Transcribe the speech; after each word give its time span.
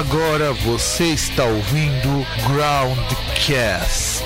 Agora 0.00 0.54
você 0.54 1.08
está 1.08 1.44
ouvindo 1.44 2.26
Groundcast. 2.48 4.22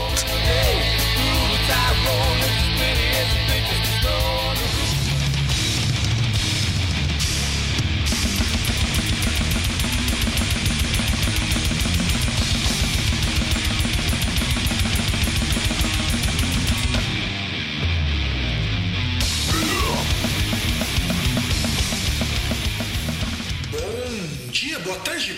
Bom 23.72 24.50
dia, 24.52 24.78
boa 24.78 24.96
tarde, 25.00 25.34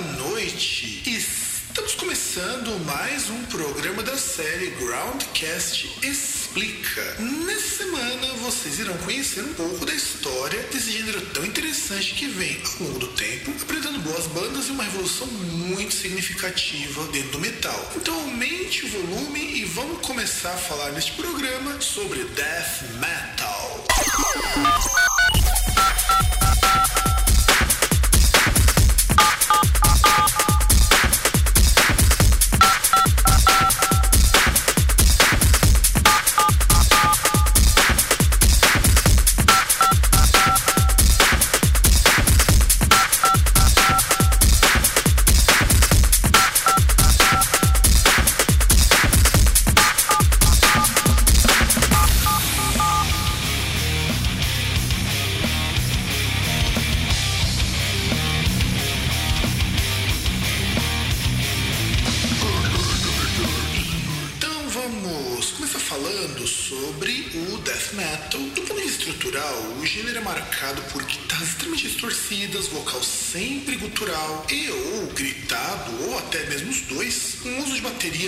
noite. 0.00 1.02
Estamos 1.06 1.94
começando 1.94 2.84
mais 2.86 3.28
um 3.28 3.44
programa 3.44 4.02
da 4.02 4.16
série 4.16 4.70
Groundcast 4.70 5.98
Explica. 6.02 7.16
Nessa 7.18 7.84
semana 7.84 8.26
vocês 8.38 8.78
irão 8.78 8.96
conhecer 8.98 9.42
um 9.42 9.52
pouco 9.54 9.84
da 9.84 9.92
história 9.92 10.62
desse 10.72 10.92
gênero 10.92 11.20
tão 11.26 11.44
interessante 11.44 12.14
que 12.14 12.26
vem 12.26 12.60
ao 12.64 12.86
longo 12.86 12.98
do 13.00 13.08
tempo, 13.08 13.52
apresentando 13.62 14.00
boas 14.00 14.26
bandas 14.28 14.68
e 14.68 14.70
uma 14.70 14.84
revolução 14.84 15.26
muito 15.26 15.94
significativa 15.94 17.06
dentro 17.08 17.32
do 17.32 17.40
metal. 17.40 17.92
Então 17.96 18.14
aumente 18.14 18.86
o 18.86 18.88
volume 18.88 19.60
e 19.60 19.64
vamos 19.66 20.06
começar 20.06 20.54
a 20.54 20.58
falar 20.58 20.92
neste 20.92 21.12
programa 21.12 21.80
sobre 21.80 22.24
death 22.24 22.82
metal. 22.98 23.86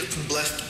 Uso 0.01 0.07
de 0.07 0.35
bateria 0.35 0.62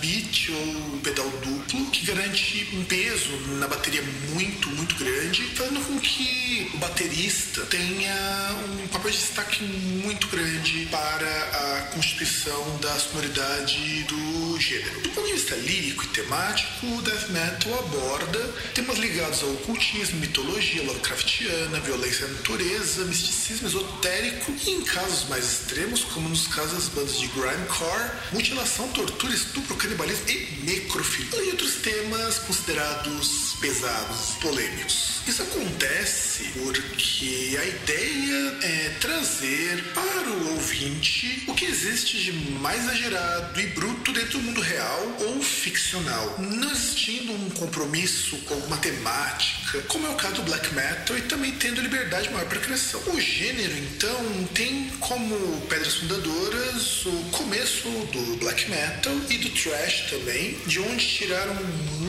pedal 1.02 1.28
duplo, 1.28 1.90
que 1.90 2.06
garante 2.06 2.68
um 2.74 2.84
peso 2.84 3.30
na 3.58 3.66
bateria 3.66 4.02
muito, 4.30 4.68
muito 4.70 4.94
grande, 4.96 5.42
fazendo 5.54 5.80
com 5.80 5.98
que 5.98 6.70
o 6.74 6.78
baterista 6.78 7.62
tenha 7.66 8.56
um 8.82 8.88
papel 8.88 9.10
de 9.10 9.18
destaque 9.18 9.64
muito 9.64 10.26
grande 10.28 10.86
para 10.90 11.26
a 11.26 11.82
constituição 11.94 12.78
da 12.80 12.98
sonoridade 12.98 14.04
do 14.04 14.58
gênero. 14.60 15.00
Do 15.00 15.08
ponto 15.10 15.26
de 15.26 15.32
vista 15.32 15.54
lírico 15.56 16.04
e 16.04 16.08
temático, 16.08 16.86
o 16.86 17.02
death 17.02 17.28
metal 17.30 17.78
aborda 17.78 18.38
temas 18.74 18.98
ligados 18.98 19.42
ao 19.42 19.52
ocultismo, 19.54 20.20
mitologia 20.20 20.82
Lovecraftiana, 20.82 21.80
violência 21.80 22.26
natureza, 22.28 23.04
misticismo 23.04 23.68
esotérico 23.68 24.52
e, 24.66 24.70
em 24.70 24.82
casos 24.82 25.28
mais 25.28 25.44
extremos, 25.44 26.04
como 26.04 26.28
nos 26.28 26.46
casos 26.46 26.72
das 26.72 26.88
bandas 26.88 27.18
de 27.18 27.26
grindcore, 27.28 28.10
mutilação, 28.32 28.88
tortura, 28.88 29.34
estupro, 29.34 29.74
canibalismo 29.76 30.28
e 30.28 30.62
e 30.94 31.50
outros 31.52 31.76
temas 31.76 32.38
considerados 32.40 33.56
pesados, 33.62 34.34
polêmicos. 34.42 35.22
Isso 35.26 35.42
acontece 35.42 36.50
porque 36.52 37.56
a 37.58 37.64
ideia 37.64 38.58
é 38.60 38.96
trazer 39.00 39.82
para 39.94 40.28
o 40.28 40.50
ouvinte 40.50 41.44
o 41.46 41.54
que 41.54 41.64
existe 41.64 42.18
de 42.18 42.32
mais 42.58 42.84
exagerado 42.84 43.58
e 43.58 43.68
bruto 43.68 44.12
dentro 44.12 44.32
do 44.32 44.40
mundo 44.40 44.60
real 44.60 45.16
ou 45.20 45.42
ficcional, 45.42 46.36
não 46.38 46.70
existindo 46.70 47.32
um 47.32 47.50
compromisso 47.50 48.36
com 48.38 48.54
alguma 48.54 48.76
temática, 48.76 49.80
como 49.88 50.06
é 50.06 50.10
o 50.10 50.16
caso 50.16 50.34
do 50.34 50.42
black 50.42 50.74
metal, 50.74 51.16
e 51.16 51.22
também 51.22 51.52
tendo 51.52 51.80
liberdade 51.80 52.28
maior 52.30 52.48
para 52.48 52.58
criação. 52.60 53.00
O 53.06 53.20
gênero, 53.20 53.72
então, 53.78 54.44
tem 54.54 54.90
como 55.00 55.60
pedras 55.68 55.94
fundadoras 55.94 57.06
o 57.06 57.12
começo 57.30 57.88
do 58.12 58.36
black 58.38 58.68
metal 58.68 59.14
e 59.30 59.38
do 59.38 59.48
thrash 59.50 60.10
também, 60.10 60.58
de 60.66 60.81
onde 60.90 61.06
tiraram 61.06 61.54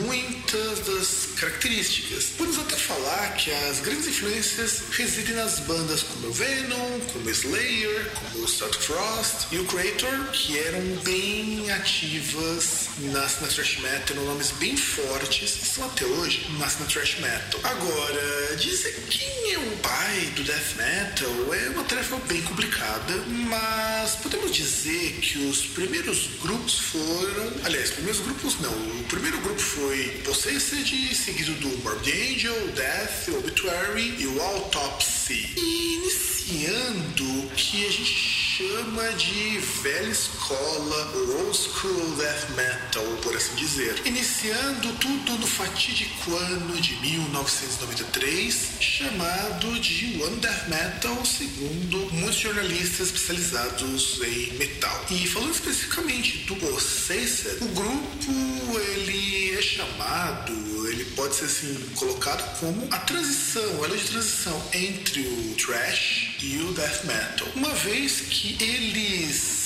muitas 0.06 0.80
das 0.80 1.23
características. 1.34 2.24
Podemos 2.36 2.58
até 2.58 2.76
falar 2.76 3.34
que 3.34 3.50
as 3.50 3.80
grandes 3.80 4.06
influências 4.06 4.82
residem 4.90 5.34
nas 5.36 5.60
bandas 5.60 6.02
como 6.02 6.32
Venom, 6.32 7.00
como 7.12 7.30
Slayer, 7.30 8.10
como 8.10 8.44
Stark 8.46 8.76
Frost 8.82 9.46
e 9.52 9.58
o 9.58 9.64
Creator, 9.66 10.30
que 10.32 10.58
eram 10.58 10.80
bem 11.02 11.70
ativas 11.70 12.88
na 13.12 13.28
cena 13.28 13.48
thrash 13.48 13.78
metal, 13.80 14.16
nomes 14.24 14.50
bem 14.52 14.76
fortes 14.76 15.58
e 15.62 15.66
são 15.66 15.84
até 15.86 16.04
hoje 16.04 16.46
na 16.58 16.68
cena 16.68 16.86
thrash 16.86 17.18
metal. 17.20 17.60
Agora, 17.62 18.56
dizer 18.56 18.94
quem 19.10 19.52
é 19.52 19.58
o 19.58 19.76
pai 19.78 20.32
do 20.36 20.42
death 20.44 20.76
metal 20.76 21.54
é 21.54 21.68
uma 21.70 21.84
tarefa 21.84 22.16
bem 22.28 22.42
complicada, 22.42 23.14
mas 23.48 24.16
podemos 24.16 24.52
dizer 24.52 25.12
que 25.20 25.38
os 25.46 25.66
primeiros 25.66 26.28
grupos 26.40 26.78
foram, 26.78 27.52
aliás, 27.64 27.90
os 27.90 27.94
primeiros 27.94 28.20
grupos 28.20 28.60
não, 28.60 28.72
o 28.72 29.04
primeiro 29.04 29.38
grupo 29.40 29.60
foi 29.60 30.08
Possessed, 30.24 31.14
seguido 31.34 31.54
do 31.54 31.82
Morbid 31.82 32.12
Angel, 32.32 32.68
Death, 32.76 33.28
Obituary 33.36 34.14
e 34.20 34.26
o 34.28 34.40
Autopsy. 34.40 35.52
Iniciando 35.56 37.24
o 37.24 37.50
que 37.56 37.84
a 37.84 37.90
gente 37.90 38.14
chama 38.56 39.12
de 39.14 39.58
velha 39.82 40.10
escola, 40.10 41.12
ou 41.12 41.46
old 41.46 41.56
school 41.56 42.16
death 42.16 42.50
metal, 42.54 43.04
por 43.22 43.36
assim 43.36 43.56
dizer. 43.56 44.00
Iniciando 44.04 44.92
tudo 45.00 45.38
no 45.38 45.46
fatídico 45.46 46.36
ano 46.36 46.80
de 46.80 46.94
1993, 47.00 48.68
chamado 48.78 49.80
de 49.80 50.22
One 50.22 50.36
Death 50.36 50.68
Metal, 50.68 51.24
segundo 51.24 51.98
muitos 52.12 52.36
jornalistas 52.36 53.08
especializados 53.08 54.20
em 54.22 54.52
metal. 54.58 55.04
E 55.10 55.26
falando 55.26 55.52
especificamente 55.52 56.44
do 56.44 56.54
Possessed, 56.56 57.56
o 57.60 57.68
grupo 57.68 58.78
ele 58.78 59.58
é 59.58 59.62
chamado, 59.62 60.52
ele 60.88 61.04
pode 61.14 61.34
ser 61.34 61.44
assim 61.46 61.74
colocado 61.96 62.58
como 62.60 62.86
a 62.90 62.98
transição, 63.00 63.84
ela 63.84 63.94
é 63.94 63.98
de 63.98 64.04
transição 64.04 64.70
entre 64.72 65.20
o 65.20 65.54
thrash 65.54 66.36
e 66.42 66.58
o 66.58 66.72
death 66.72 67.04
metal. 67.04 67.48
Uma 67.54 67.74
vez 67.74 68.20
que 68.20 68.56
eles 68.62 69.64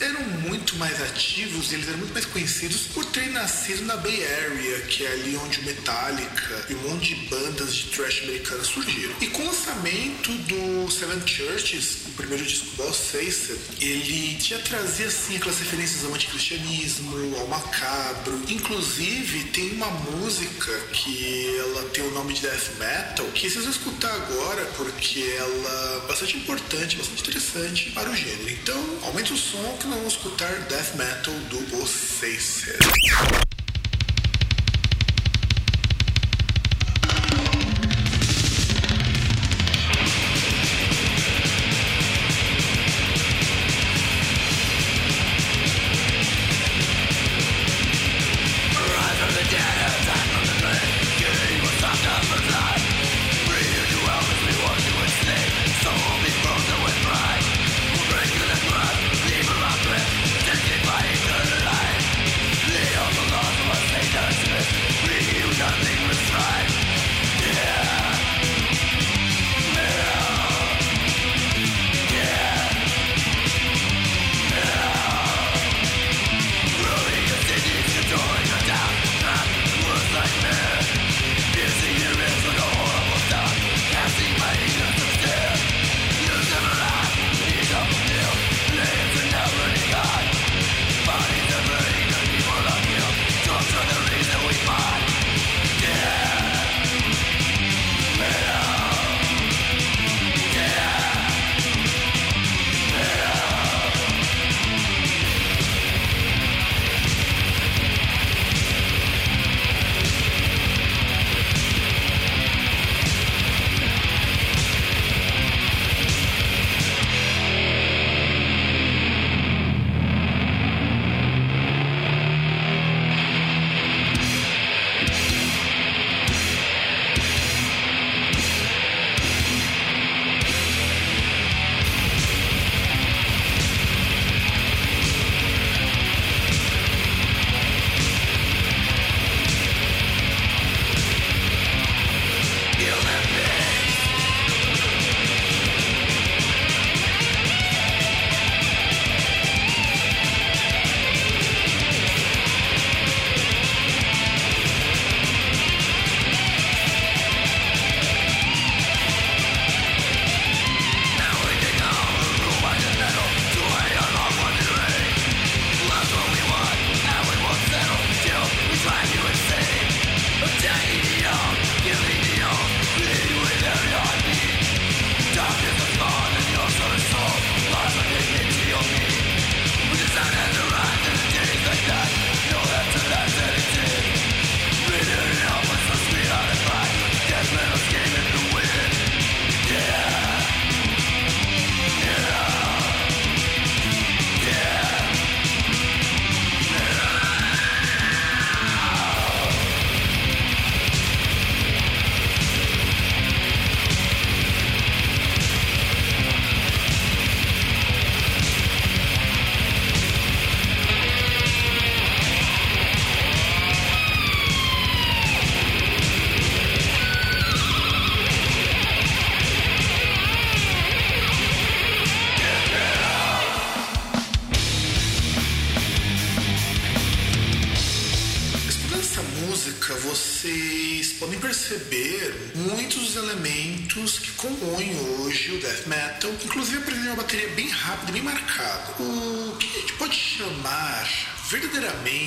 eram 0.00 0.22
muito 0.40 0.76
mais 0.76 1.00
ativos, 1.02 1.72
eles 1.72 1.88
eram 1.88 1.98
muito 1.98 2.12
mais 2.12 2.26
conhecidos 2.26 2.88
por 2.88 3.04
terem 3.06 3.30
nascido 3.30 3.84
na 3.84 3.96
Bay 3.96 4.24
Area, 4.24 4.80
que 4.82 5.04
é 5.04 5.12
ali 5.12 5.36
onde 5.36 5.60
o 5.60 5.64
Metallica 5.64 6.66
e 6.68 6.74
um 6.74 6.90
monte 6.90 7.14
de 7.14 7.26
bandas 7.26 7.74
de 7.74 7.90
thrash 7.90 8.22
americanas 8.22 8.66
surgiram. 8.66 9.14
E 9.20 9.26
com 9.28 9.42
o 9.42 9.46
lançamento 9.46 10.32
do 10.32 10.90
Seven 10.90 11.26
Churches, 11.26 12.05
primeiro 12.16 12.44
disco 12.44 12.74
do 12.76 12.82
Alcesta, 12.82 13.56
ele 13.80 14.38
já 14.40 14.58
trazia 14.58 15.06
assim 15.06 15.36
aquelas 15.36 15.58
referências 15.58 16.04
ao 16.04 16.14
anticristianismo, 16.14 17.38
ao 17.38 17.46
macabro. 17.46 18.40
Inclusive 18.48 19.44
tem 19.50 19.72
uma 19.72 19.90
música 19.90 20.72
que 20.92 21.56
ela 21.58 21.82
tem 21.90 22.04
o 22.04 22.10
nome 22.12 22.32
de 22.34 22.42
death 22.42 22.78
metal, 22.78 23.26
que 23.32 23.48
vocês 23.48 23.64
vão 23.64 23.72
escutar 23.72 24.12
agora 24.12 24.64
porque 24.76 25.20
ela 25.36 26.02
é 26.04 26.08
bastante 26.08 26.36
importante, 26.36 26.96
bastante 26.96 27.22
interessante 27.22 27.90
para 27.90 28.10
o 28.10 28.16
gênero. 28.16 28.50
Então, 28.50 28.98
aumente 29.02 29.32
o 29.32 29.36
som 29.36 29.76
que 29.78 29.86
nós 29.86 29.96
vamos 29.98 30.14
escutar 30.14 30.52
death 30.68 30.94
metal 30.96 31.34
do 31.50 31.76
Oasis. 31.76 32.66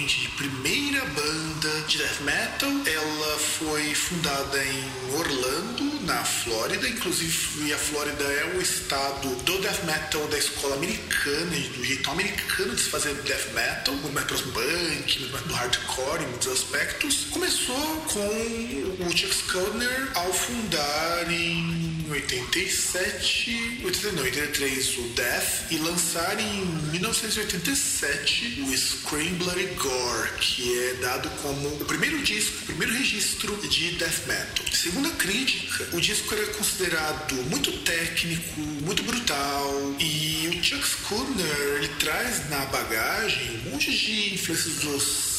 De 0.09 0.27
primeira 0.29 1.05
banda 1.05 1.81
de 1.87 1.99
death 1.99 2.21
metal. 2.21 2.71
Ela 2.83 3.37
foi 3.37 3.93
fundada 3.93 4.65
em 4.65 5.13
Orlando, 5.13 6.03
na 6.03 6.25
Flórida. 6.25 6.89
Inclusive, 6.89 7.71
a 7.71 7.77
Flórida 7.77 8.23
é 8.23 8.57
o 8.57 8.61
estado 8.61 9.29
do 9.43 9.59
death 9.59 9.83
metal 9.83 10.27
da 10.29 10.37
escola 10.39 10.75
americana, 10.77 11.51
do 11.51 11.83
jeito 11.85 12.09
americano 12.09 12.73
de 12.73 12.81
se 12.81 12.89
fazer 12.89 13.13
death 13.21 13.53
metal, 13.53 13.93
muito 13.93 14.13
mais 14.13 14.25
próximo 14.25 14.51
punk, 14.51 15.19
muito 15.19 15.31
mais 15.31 15.45
do 15.45 15.53
hardcore 15.53 16.23
em 16.23 16.27
muitos 16.27 16.47
aspectos. 16.47 17.27
Começou 17.29 18.03
com 18.07 19.05
o 19.05 19.15
Chuck 19.15 19.35
Schuldiner 19.35 20.09
ao 20.15 20.33
fundar 20.33 21.31
em 21.31 21.88
87, 22.19 23.81
89, 23.85 24.29
83 24.29 24.97
o 24.97 25.01
Death 25.15 25.71
e 25.71 25.77
lançar 25.77 26.37
em 26.39 26.65
1987 26.91 28.61
o 28.67 28.77
Scream 28.77 29.35
Bloody 29.35 29.67
Gore, 29.75 30.29
que 30.39 30.79
é 30.79 30.93
dado 30.95 31.29
como 31.41 31.67
o 31.69 31.85
primeiro 31.85 32.21
disco, 32.21 32.63
o 32.63 32.65
primeiro 32.65 32.93
registro 32.93 33.55
de 33.67 33.91
death 33.91 34.27
metal. 34.27 34.65
Segundo 34.73 35.07
a 35.07 35.11
crítica, 35.11 35.87
o 35.93 36.01
disco 36.01 36.33
era 36.33 36.45
considerado 36.47 37.35
muito 37.49 37.71
técnico, 37.83 38.59
muito 38.59 39.01
brutal 39.03 39.95
e 39.99 40.49
o 40.49 40.63
Chuck 40.63 40.85
Schuldiner 40.85 41.77
ele 41.77 41.87
traz 41.99 42.49
na 42.49 42.65
bagagem 42.65 43.61
um 43.65 43.71
monte 43.71 43.97
de 43.97 44.33
influências 44.33 44.75
dos 44.75 45.38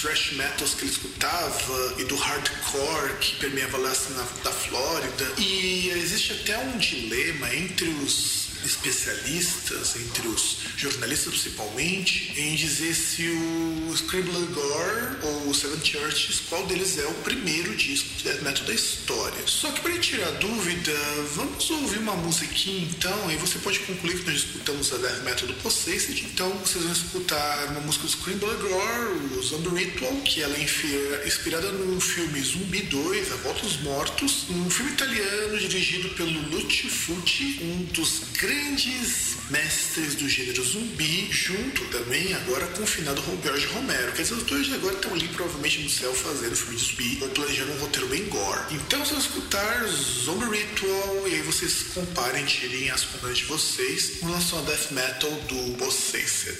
thrash 0.00 0.32
metals 0.32 0.74
que 0.74 0.84
ele 0.84 0.90
escutava 0.90 1.94
e 1.98 2.04
do 2.04 2.16
hardcore 2.16 3.16
que 3.20 3.36
permeava 3.36 3.76
lá 3.76 3.92
na, 4.10 4.22
da 4.42 4.50
Flórida. 4.50 5.32
E 5.38 5.90
existe 5.90 6.32
até 6.32 6.58
um 6.58 6.78
dilema 6.78 7.54
entre 7.54 7.88
os 7.88 8.49
especialistas, 8.64 9.96
entre 9.96 10.28
os 10.28 10.58
jornalistas 10.76 11.32
principalmente, 11.32 12.32
em 12.36 12.54
dizer 12.54 12.94
se 12.94 13.28
o 13.28 13.92
Scribbler 13.94 14.46
Gore 14.46 15.16
ou 15.22 15.50
o 15.50 15.54
Seven 15.54 15.84
Churches, 15.84 16.40
qual 16.48 16.66
deles 16.66 16.98
é 16.98 17.06
o 17.06 17.14
primeiro 17.14 17.74
disco 17.76 18.08
de 18.16 18.24
death 18.24 18.42
metal 18.42 18.64
da 18.64 18.74
história. 18.74 19.46
Só 19.46 19.70
que 19.72 19.80
para 19.80 19.98
tirar 19.98 20.30
dúvida, 20.32 20.92
vamos 21.34 21.70
ouvir 21.70 21.98
uma 21.98 22.14
musiquinha 22.16 22.82
então, 22.82 23.30
e 23.30 23.36
você 23.36 23.58
pode 23.58 23.80
concluir 23.80 24.18
que 24.18 24.30
nós 24.30 24.40
escutamos 24.40 24.92
a 24.92 24.98
death 24.98 25.24
metal 25.24 25.46
do 25.46 25.54
Possessed, 25.54 26.24
então 26.24 26.50
vocês 26.58 26.84
vão 26.84 26.92
escutar 26.92 27.68
uma 27.70 27.80
música 27.80 28.04
do 28.04 28.10
Scribbler 28.10 28.56
Gore, 28.56 29.38
o 29.38 29.42
Zombie 29.42 29.84
Ritual, 29.84 30.14
que 30.22 30.42
ela 30.42 30.56
é 30.56 31.26
inspirada 31.26 31.72
no 31.72 32.00
filme 32.00 32.40
Zumbi 32.42 32.82
2, 32.82 33.32
A 33.32 33.36
Volta 33.36 33.62
dos 33.62 33.80
Mortos, 33.80 34.46
um 34.50 34.68
filme 34.70 34.92
italiano 34.92 35.58
dirigido 35.58 36.08
pelo 36.10 36.50
Lucio 36.50 36.90
Fucci, 36.90 37.58
um 37.62 37.84
dos 37.92 38.22
grandes 38.34 38.49
grandes 38.50 39.36
mestres 39.48 40.16
do 40.16 40.28
gênero 40.28 40.64
zumbi, 40.64 41.28
junto 41.30 41.84
também 41.86 42.34
agora 42.34 42.66
com 42.68 42.82
o 42.82 42.86
finado 42.86 43.20
Romero. 43.20 44.12
Quer 44.12 44.22
dizer, 44.22 44.34
dois 44.44 44.72
agora 44.72 44.94
estão 44.94 45.14
ali 45.14 45.28
provavelmente 45.28 45.80
no 45.80 45.88
céu 45.88 46.12
fazendo 46.12 46.56
filme 46.56 46.76
de 46.76 46.84
zumbi, 46.84 47.18
ou 47.22 47.28
planejando 47.28 47.72
um 47.72 47.78
roteiro 47.78 48.08
bem 48.08 48.24
gore. 48.24 48.60
Então 48.72 49.04
vocês 49.04 49.10
vão 49.10 49.20
escutar 49.20 49.86
Zombie 49.86 50.58
Ritual 50.58 51.28
e 51.28 51.34
aí 51.36 51.42
vocês 51.42 51.84
comparem, 51.94 52.44
tirem 52.44 52.90
as 52.90 53.04
conclusões 53.04 53.38
de 53.38 53.44
vocês 53.44 54.10
com 54.18 54.26
relação 54.26 54.58
ao 54.58 54.64
death 54.64 54.90
metal 54.90 55.30
do 55.30 55.76
Possessed. 55.78 56.56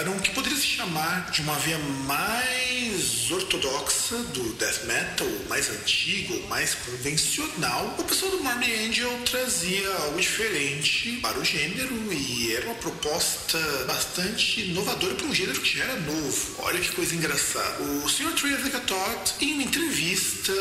Iniciaram 0.00 0.16
o 0.16 0.20
que 0.20 0.30
poderia 0.30 0.56
se 0.56 0.66
chamar 0.66 1.30
de 1.30 1.42
uma 1.42 1.54
via 1.58 1.78
mais 2.06 3.30
ortodoxa 3.30 4.16
do 4.34 4.52
death 4.54 4.84
metal, 4.84 5.28
mais 5.48 5.68
antigo, 5.70 6.48
mais 6.48 6.74
convencional. 6.74 7.94
O 7.98 8.04
pessoal 8.04 8.32
do 8.32 8.42
Morbid 8.42 8.72
Angel 8.72 9.10
trazia 9.30 9.88
algo 9.96 10.20
diferente 10.20 11.18
para 11.20 11.38
o 11.38 11.44
gênero 11.44 11.94
e 12.12 12.54
era 12.54 12.66
uma 12.66 12.74
proposta 12.76 13.58
bastante 13.86 14.60
inovadora 14.70 15.14
para 15.14 15.26
um 15.26 15.34
gênero 15.34 15.60
que 15.60 15.78
já 15.78 15.84
era 15.84 16.00
novo. 16.00 16.54
Olha 16.58 16.80
que 16.80 16.92
coisa 16.92 17.14
engraçada. 17.14 17.82
O 17.82 18.08
Sr. 18.08 18.32
Trey 18.32 18.56
Todd, 18.86 19.32
em 19.40 19.54
uma 19.54 19.62
entrevista, 19.64 20.52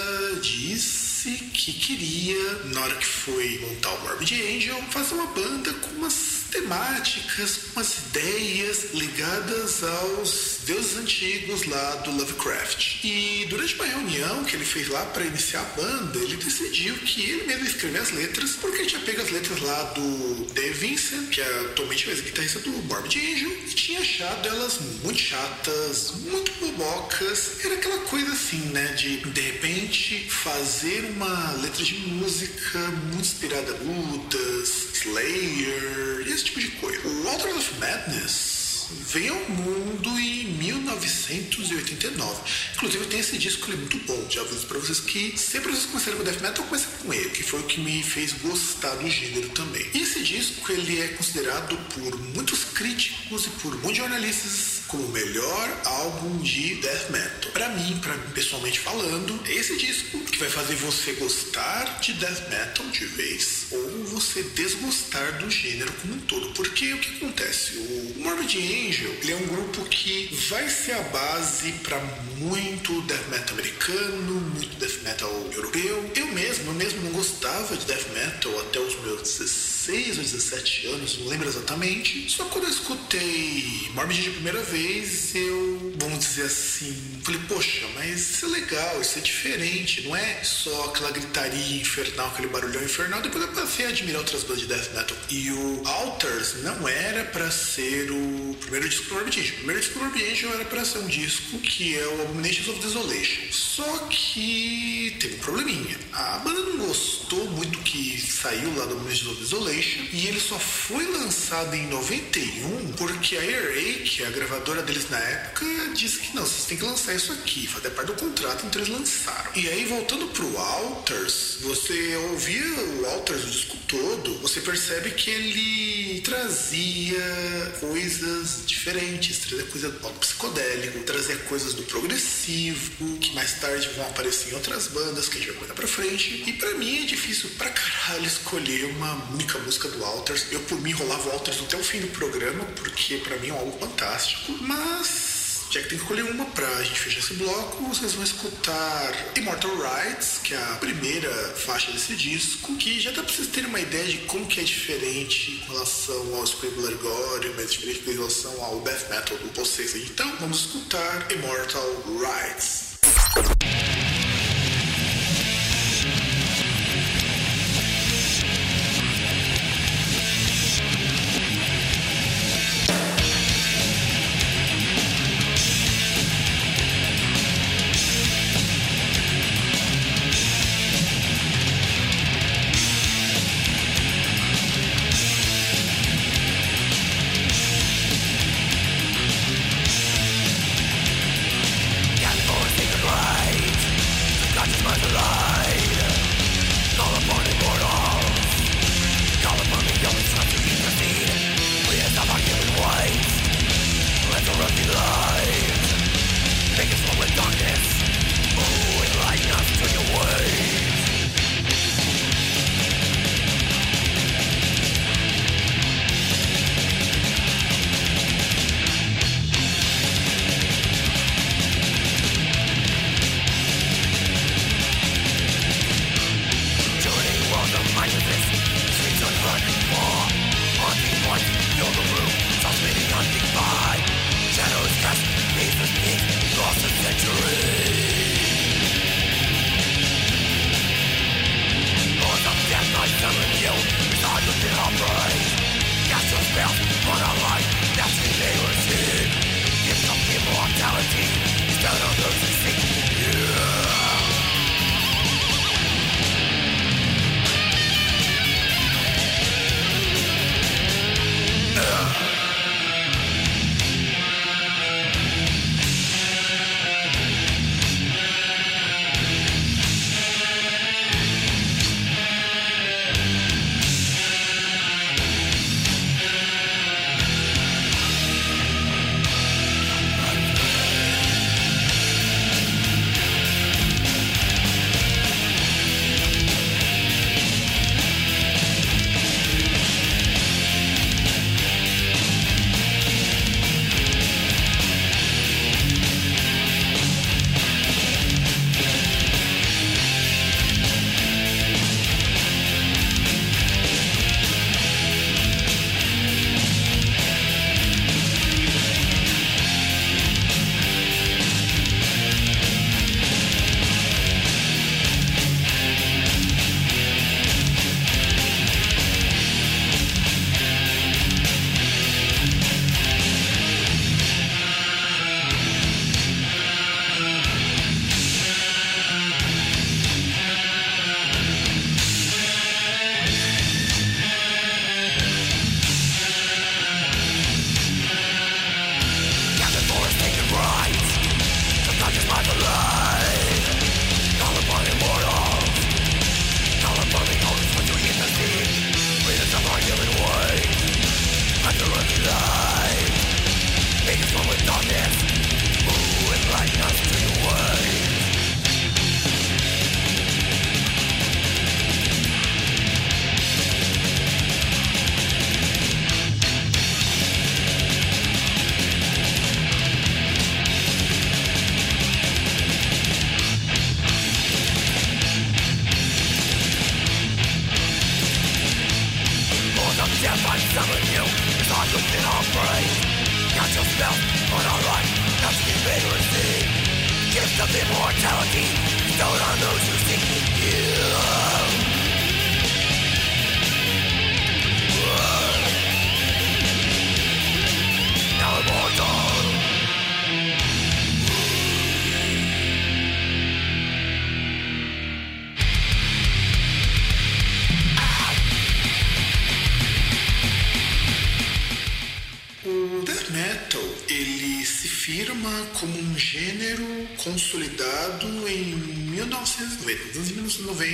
disse 0.41 1.31
que 1.53 1.73
queria, 1.73 2.53
na 2.73 2.81
hora 2.81 2.95
que 2.95 3.05
foi 3.05 3.59
montar 3.59 3.93
o 3.93 4.01
Morbid 4.01 4.33
Angel, 4.33 4.81
fazer 4.89 5.15
uma 5.15 5.27
banda 5.27 5.73
com 5.73 5.89
umas 5.95 6.38
temáticas, 6.51 7.59
umas 7.73 7.97
ideias 7.97 8.93
ligadas 8.93 9.83
aos 9.83 10.58
deuses 10.69 10.97
antigos 10.97 11.65
lá 11.65 11.95
do 11.95 12.11
Lovecraft. 12.11 13.03
E 13.03 13.47
durante 13.49 13.73
uma 13.73 13.85
reunião 13.85 14.43
que 14.43 14.55
ele 14.55 14.63
fez 14.63 14.87
lá 14.87 15.03
para 15.07 15.25
iniciar 15.25 15.61
a 15.61 15.81
banda, 15.81 16.19
ele 16.19 16.37
decidiu 16.37 16.95
que 16.95 17.27
ele 17.27 17.47
mesmo 17.47 17.65
escrever 17.65 17.99
as 17.99 18.11
letras, 18.11 18.51
porque 18.51 18.77
ele 18.77 18.87
tinha 18.87 19.01
pego 19.01 19.19
as 19.19 19.31
letras 19.31 19.59
lá 19.61 19.83
do 19.95 20.45
Dave 20.53 20.73
Vincent, 20.73 21.29
que 21.31 21.41
é 21.41 21.59
atualmente 21.71 22.07
é 22.07 22.13
guitarrista 22.13 22.59
do 22.59 22.69
Morbid 22.83 23.17
Angel, 23.17 23.49
e 23.49 23.73
tinha 23.73 23.99
achado 23.99 24.47
elas 24.47 24.79
muito 25.03 25.19
chatas, 25.19 26.11
muito 26.29 26.51
bobocas. 26.59 27.65
Era 27.65 27.73
aquela 27.73 27.97
coisa 28.01 28.31
assim, 28.31 28.61
né, 28.67 28.93
de 28.93 29.17
de 29.17 29.41
repente 29.41 30.27
fazer 30.29 31.03
uma 31.15 31.53
letra 31.53 31.83
de 31.83 31.95
música 31.95 32.77
muito 32.79 33.21
inspirada 33.21 33.75
em 33.81 34.11
lutas, 34.11 34.89
Slayer, 34.93 36.27
esse 36.27 36.43
tipo 36.43 36.59
de 36.59 36.67
coisa. 36.71 37.07
O 37.07 37.23
Walter 37.23 37.57
of 37.57 37.73
Madness 37.79 38.58
veio 39.07 39.33
ao 39.33 39.49
mundo 39.49 40.09
em 40.19 40.45
1989. 40.53 42.41
Inclusive, 42.75 43.05
tem 43.05 43.19
esse 43.19 43.37
disco, 43.37 43.69
ele 43.69 43.77
é 43.77 43.79
muito 43.79 43.99
bom. 43.99 44.25
Já 44.29 44.41
aviso 44.41 44.65
pra 44.67 44.79
vocês 44.79 44.99
que 44.99 45.37
sempre 45.37 45.71
vocês 45.71 45.85
começarem 45.85 46.17
com 46.17 46.23
Death 46.23 46.41
Metal, 46.41 46.65
comecem 46.65 46.89
com 47.03 47.13
ele, 47.13 47.29
que 47.29 47.43
foi 47.43 47.59
o 47.59 47.63
que 47.63 47.79
me 47.79 48.03
fez 48.03 48.33
gostar 48.33 48.95
do 48.95 49.09
gênero 49.09 49.49
também. 49.49 49.85
E 49.93 50.01
esse 50.01 50.21
disco, 50.23 50.71
ele 50.71 51.01
é 51.01 51.07
considerado 51.09 51.77
por 51.93 52.19
muitos 52.33 52.63
críticos 52.65 53.45
e 53.45 53.49
por 53.61 53.75
muitos 53.77 53.97
jornalistas 53.97 54.79
como 54.87 55.05
o 55.05 55.09
melhor 55.09 55.81
álbum 55.85 56.39
de 56.39 56.75
death 56.75 57.11
metal. 57.11 57.51
Para 57.51 57.69
mim, 57.69 57.99
para 58.01 58.15
mim 58.15 58.31
pessoalmente 58.33 58.79
falando, 58.79 59.39
é 59.45 59.53
esse 59.53 59.77
disco 59.77 60.19
que 60.21 60.39
vai 60.39 60.49
fazer 60.49 60.75
você 60.75 61.13
gostar 61.13 61.99
de 61.99 62.13
death 62.13 62.49
metal 62.49 62.85
de 62.87 63.05
vez 63.05 63.67
ou 63.71 64.05
você 64.05 64.41
desgostar 64.41 65.37
do 65.37 65.49
gênero 65.49 65.91
como 66.01 66.15
um 66.15 66.19
todo. 66.21 66.49
Porque 66.53 66.93
o 66.93 66.97
que 66.97 67.17
acontece? 67.17 67.77
O 67.77 68.15
Morbid 68.17 68.57
Angel, 68.87 69.11
ele 69.21 69.31
é 69.31 69.35
um 69.35 69.47
grupo 69.47 69.83
que 69.85 70.33
vai 70.49 70.69
ser 70.69 70.93
a 70.93 71.01
base 71.03 71.71
para 71.83 71.99
muito 72.37 73.01
death 73.01 73.27
metal 73.29 73.53
americano, 73.53 74.33
muito 74.53 74.75
death 74.77 75.03
metal 75.03 75.29
europeu. 75.51 76.09
Eu 76.15 76.27
mesmo, 76.27 76.67
eu 76.67 76.73
mesmo 76.73 77.01
não 77.03 77.11
gostava 77.11 77.75
de 77.75 77.85
death 77.85 78.07
metal 78.13 78.59
até 78.61 78.79
os 78.79 78.95
meus 79.01 79.21
16 79.21 80.17
ou 80.17 80.23
17 80.23 80.87
anos, 80.87 81.19
não 81.19 81.27
lembro 81.27 81.47
exatamente. 81.47 82.29
Só 82.29 82.45
quando 82.45 82.65
eu 82.65 82.69
escutei 82.69 83.89
Morbid 83.93 84.21
de 84.21 84.29
primeira 84.29 84.61
vez, 84.63 85.35
eu, 85.35 85.93
vamos 85.99 86.19
dizer 86.19 86.43
assim, 86.43 86.95
falei, 87.23 87.41
poxa, 87.47 87.85
mas 87.95 88.19
isso 88.19 88.45
é 88.45 88.49
legal, 88.49 89.01
isso 89.01 89.19
é 89.19 89.21
diferente, 89.21 90.01
não 90.03 90.15
é 90.15 90.43
só 90.43 90.85
aquela 90.85 91.11
gritaria 91.11 91.81
infernal, 91.81 92.27
aquele 92.27 92.47
barulhão 92.47 92.83
infernal. 92.83 93.21
Depois 93.21 93.43
eu 93.43 93.51
passei 93.51 93.85
a 93.85 93.89
admirar 93.89 94.21
outras 94.21 94.43
bandas 94.43 94.61
de 94.61 94.67
death 94.67 94.93
metal. 94.93 95.17
E 95.29 95.51
o 95.51 95.81
Altars 95.85 96.63
não 96.63 96.87
era 96.87 97.25
para 97.25 97.51
ser 97.51 98.11
o 98.11 98.55
primeiro 98.69 98.87
disco 98.87 99.15
do. 99.15 99.15
O 99.15 99.57
primeiro 99.57 99.81
disco 99.81 99.99
do 99.99 100.53
era 100.53 100.65
para 100.65 100.85
ser 100.85 100.99
um 100.99 101.07
disco 101.07 101.57
que 101.59 101.97
é 101.97 102.07
o 102.07 102.21
Abominations 102.21 102.67
of 102.67 102.79
Desolation. 102.79 103.51
Só 103.51 103.97
que 104.09 105.15
teve 105.19 105.35
um 105.35 105.39
probleminha. 105.39 105.97
A 106.13 106.37
banda 106.39 106.61
não 106.61 106.85
gostou 106.85 107.49
muito 107.51 107.79
que 107.79 108.21
saiu 108.21 108.75
lá 108.77 108.85
do 108.85 108.93
Abominations 108.93 109.31
of 109.31 109.39
Desolation 109.41 110.05
e 110.13 110.27
ele 110.27 110.39
só 110.39 110.59
foi 110.59 111.05
lançado 111.11 111.73
em 111.73 111.87
91 111.87 112.93
porque 112.93 113.37
a 113.37 113.43
ERA, 113.43 113.99
que 114.03 114.23
é 114.23 114.27
a 114.27 114.31
gravadora 114.31 114.83
deles 114.83 115.09
na 115.09 115.17
época, 115.17 115.65
disse 115.95 116.19
que 116.19 116.35
não, 116.35 116.45
vocês 116.45 116.65
têm 116.65 116.77
que 116.77 116.85
lançar 116.85 117.15
isso 117.15 117.31
aqui, 117.33 117.67
fazer 117.67 117.89
parte 117.91 118.07
do 118.07 118.13
contrato, 118.13 118.65
então 118.65 118.81
eles 118.81 118.93
lançaram. 118.93 119.51
E 119.55 119.67
aí, 119.67 119.85
voltando 119.85 120.27
pro 120.27 120.57
Alters, 120.57 121.57
você 121.61 122.15
ouvia 122.31 122.63
o 122.63 123.05
Alters, 123.07 123.43
o 123.43 123.49
disco 123.49 123.77
todo, 123.87 124.37
você 124.39 124.61
percebe 124.61 125.11
que 125.11 125.29
ele 125.29 126.21
trazia 126.21 127.77
coisas 127.79 128.58
diferentes, 128.65 129.39
trazia 129.39 129.65
coisa 129.65 129.89
do 129.89 130.09
psicodélico, 130.19 130.99
trazia 130.99 131.35
coisas 131.37 131.73
do 131.73 131.83
progressivo, 131.83 133.17
que 133.17 133.33
mais 133.33 133.59
tarde 133.59 133.89
vão 133.95 134.05
aparecer 134.07 134.51
em 134.51 134.55
outras 134.55 134.87
bandas, 134.87 135.27
que 135.27 135.37
a 135.37 135.41
gente 135.41 135.51
vai 135.51 135.61
contar 135.61 135.73
pra 135.73 135.87
frente. 135.87 136.43
E 136.47 136.53
para 136.53 136.73
mim 136.75 137.03
é 137.03 137.05
difícil 137.05 137.49
pra 137.57 137.69
caralho 137.69 138.25
escolher 138.25 138.85
uma 138.85 139.13
única 139.31 139.57
música 139.59 139.87
do 139.89 140.03
Alters. 140.03 140.45
Eu, 140.51 140.59
por 140.61 140.79
mim, 140.81 140.91
rolava 140.91 141.29
o 141.29 141.31
Alters 141.31 141.61
até 141.61 141.77
o 141.77 141.83
fim 141.83 141.99
do 141.99 142.07
programa, 142.07 142.63
porque 142.75 143.17
para 143.17 143.37
mim 143.37 143.49
é 143.49 143.53
um 143.53 143.57
álbum 143.57 143.79
fantástico. 143.79 144.51
Mas 144.61 145.38
já 145.69 145.81
que 145.81 145.89
tem 145.89 145.97
que 145.97 146.03
escolher 146.03 146.23
uma 146.23 146.45
pra 146.45 146.83
gente 146.83 146.99
fechar 146.99 147.19
esse 147.19 147.33
bloco, 147.35 147.83
vocês 147.85 148.13
vão 148.13 148.23
escutar 148.23 149.13
Immortal 149.37 149.71
Rights, 149.77 150.39
que 150.43 150.55
é 150.55 150.57
a 150.57 150.75
primeira 150.77 151.29
faixa 151.55 151.91
desse 151.91 152.15
disco, 152.15 152.75
que 152.77 152.99
já 152.99 153.11
dá 153.11 153.21
pra 153.21 153.31
vocês 153.31 153.47
terem 153.49 153.69
uma 153.69 153.79
ideia 153.79 154.05
de 154.05 154.17
como 154.19 154.47
que 154.47 154.59
é 154.59 154.63
diferente 154.63 155.63
com 155.67 155.73
relação 155.73 156.35
ao 156.35 156.43
Scribbler 156.43 156.97
Gore, 156.97 157.53
mas 157.55 157.71
diferente 157.71 157.99
com 157.99 158.11
relação 158.11 158.63
ao 158.63 158.79
Death 158.81 159.09
Metal 159.09 159.37
do 159.37 159.49
Possessed. 159.49 160.09
Então, 160.09 160.35
vamos 160.39 160.65
escutar 160.65 161.31
Immortal 161.31 162.03
Rights. 162.19 162.89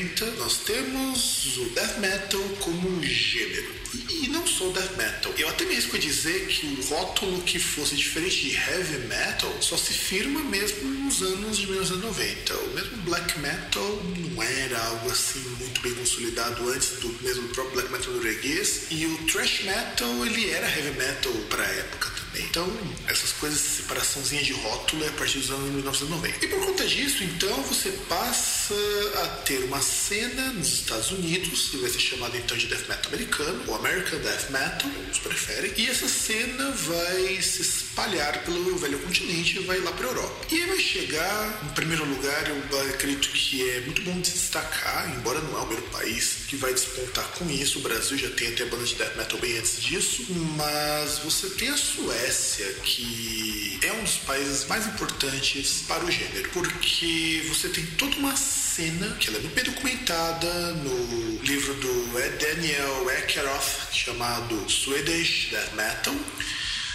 1990, 0.05 0.25
nós 0.37 0.57
temos 0.59 1.57
o 1.57 1.69
death 1.69 1.97
metal 1.97 2.41
como 2.59 2.89
um 2.89 3.03
gênero. 3.03 3.73
E, 4.09 4.27
não 4.27 4.45
só 4.45 4.67
o 4.69 4.73
death 4.73 4.95
metal. 4.97 5.33
Eu 5.37 5.49
até 5.49 5.65
mesmo 5.65 5.93
ia 5.93 5.99
dizer 5.99 6.47
que 6.47 6.65
o 6.67 6.83
rótulo 6.83 7.41
que 7.43 7.57
fosse 7.57 7.95
diferente 7.95 8.49
de 8.49 8.55
heavy 8.55 9.07
metal 9.07 9.55
só 9.61 9.77
se 9.77 9.93
firma 9.93 10.41
mesmo 10.41 10.87
nos 10.89 11.21
anos 11.21 11.57
de 11.57 11.67
1990. 11.67 12.53
O 12.55 12.73
mesmo 12.73 12.97
black 13.03 13.39
metal 13.39 14.03
não 14.03 14.43
era 14.43 14.79
algo 14.87 15.09
assim 15.09 15.39
muito 15.59 15.81
bem 15.81 15.93
consolidado 15.93 16.69
antes 16.69 16.99
do 16.99 17.07
mesmo 17.21 17.47
próprio 17.49 17.75
black 17.75 17.91
metal 17.91 18.13
norueguês. 18.13 18.87
E 18.91 19.05
o 19.05 19.17
thrash 19.27 19.63
metal, 19.63 20.25
ele 20.25 20.49
era 20.49 20.67
heavy 20.67 20.97
metal 20.97 21.33
para 21.49 21.63
a 21.63 21.71
época 21.71 22.09
também. 22.09 22.45
Então, 22.47 22.69
essas 23.07 23.31
coisas, 23.33 23.59
separaçãozinha 23.59 24.43
de 24.43 24.53
rótulo 24.53 25.03
é 25.05 25.07
a 25.07 25.11
partir 25.13 25.39
dos 25.39 25.51
anos 25.51 25.71
1990. 25.71 26.45
E 26.45 26.47
por 26.49 26.65
conta 26.65 26.85
disso, 26.85 27.23
então, 27.23 27.61
você 27.63 27.91
passa 28.09 28.64
a 28.73 29.27
ter 29.43 29.63
uma 29.65 29.81
cena 29.81 30.53
nos 30.53 30.73
Estados 30.73 31.11
Unidos, 31.11 31.69
que 31.69 31.77
vai 31.77 31.89
ser 31.89 31.99
chamada 31.99 32.37
então 32.37 32.57
de 32.57 32.67
death 32.67 32.87
metal 32.87 33.13
americano, 33.13 33.63
ou 33.67 33.75
American 33.75 34.19
Death 34.19 34.49
Metal, 34.49 34.89
alguns 34.95 35.19
preferem, 35.19 35.73
e 35.77 35.87
essa 35.89 36.07
cena 36.07 36.71
vai 36.71 37.41
se 37.41 37.61
espalhar 37.61 38.43
pelo 38.43 38.77
velho 38.77 38.99
continente 38.99 39.57
e 39.57 39.63
vai 39.63 39.79
lá 39.79 39.91
para 39.91 40.07
Europa. 40.07 40.47
E 40.51 40.61
aí 40.61 40.67
vai 40.67 40.79
chegar, 40.79 41.63
em 41.63 41.73
primeiro 41.73 42.05
lugar, 42.05 42.49
eu 42.49 42.89
acredito 42.89 43.29
que 43.29 43.69
é 43.69 43.81
muito 43.81 44.01
bom 44.03 44.13
de 44.13 44.31
destacar, 44.31 45.15
embora 45.15 45.39
não 45.41 45.57
é 45.57 45.61
o 45.61 45.65
primeiro 45.65 45.89
país 45.91 46.37
que 46.47 46.55
vai 46.55 46.73
despontar 46.73 47.25
com 47.31 47.49
isso, 47.49 47.79
o 47.79 47.81
Brasil 47.81 48.17
já 48.17 48.29
tem 48.31 48.49
até 48.49 48.65
banda 48.65 48.83
de 48.83 48.95
death 48.95 49.15
metal 49.15 49.39
bem 49.39 49.57
antes 49.57 49.81
disso, 49.81 50.25
mas 50.57 51.19
você 51.19 51.49
tem 51.51 51.69
a 51.69 51.77
Suécia, 51.77 52.65
que 52.83 53.79
é 53.81 53.91
um 53.93 54.03
dos 54.03 54.17
países 54.17 54.65
mais 54.65 54.87
importantes 54.87 55.83
para 55.87 56.03
o 56.03 56.11
gênero, 56.11 56.49
porque 56.51 57.45
você 57.47 57.69
tem 57.69 57.85
toda 57.97 58.15
uma 58.17 58.33
cena 58.55 59.13
que 59.17 59.27
ela 59.27 59.37
é 59.37 59.41
bem 59.41 59.63
documentada 59.65 60.71
no 60.75 61.41
livro 61.43 61.73
do 61.75 62.05
Daniel 62.39 63.11
Ekeroth, 63.19 63.91
chamado 63.91 64.69
Swedish 64.69 65.49
Death 65.51 65.73
Metal. 65.73 66.15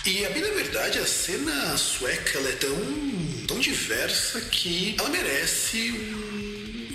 E 0.07 0.25
a 0.25 0.31
bem 0.31 0.41
na 0.41 0.49
verdade, 0.55 0.99
a 0.99 1.07
cena 1.07 1.77
sueca 1.77 2.39
é 2.39 2.53
tão, 2.53 3.47
tão 3.47 3.59
diversa 3.59 4.41
que 4.41 4.97
ela 4.99 5.11
merece 5.11 5.93
um 5.93 6.30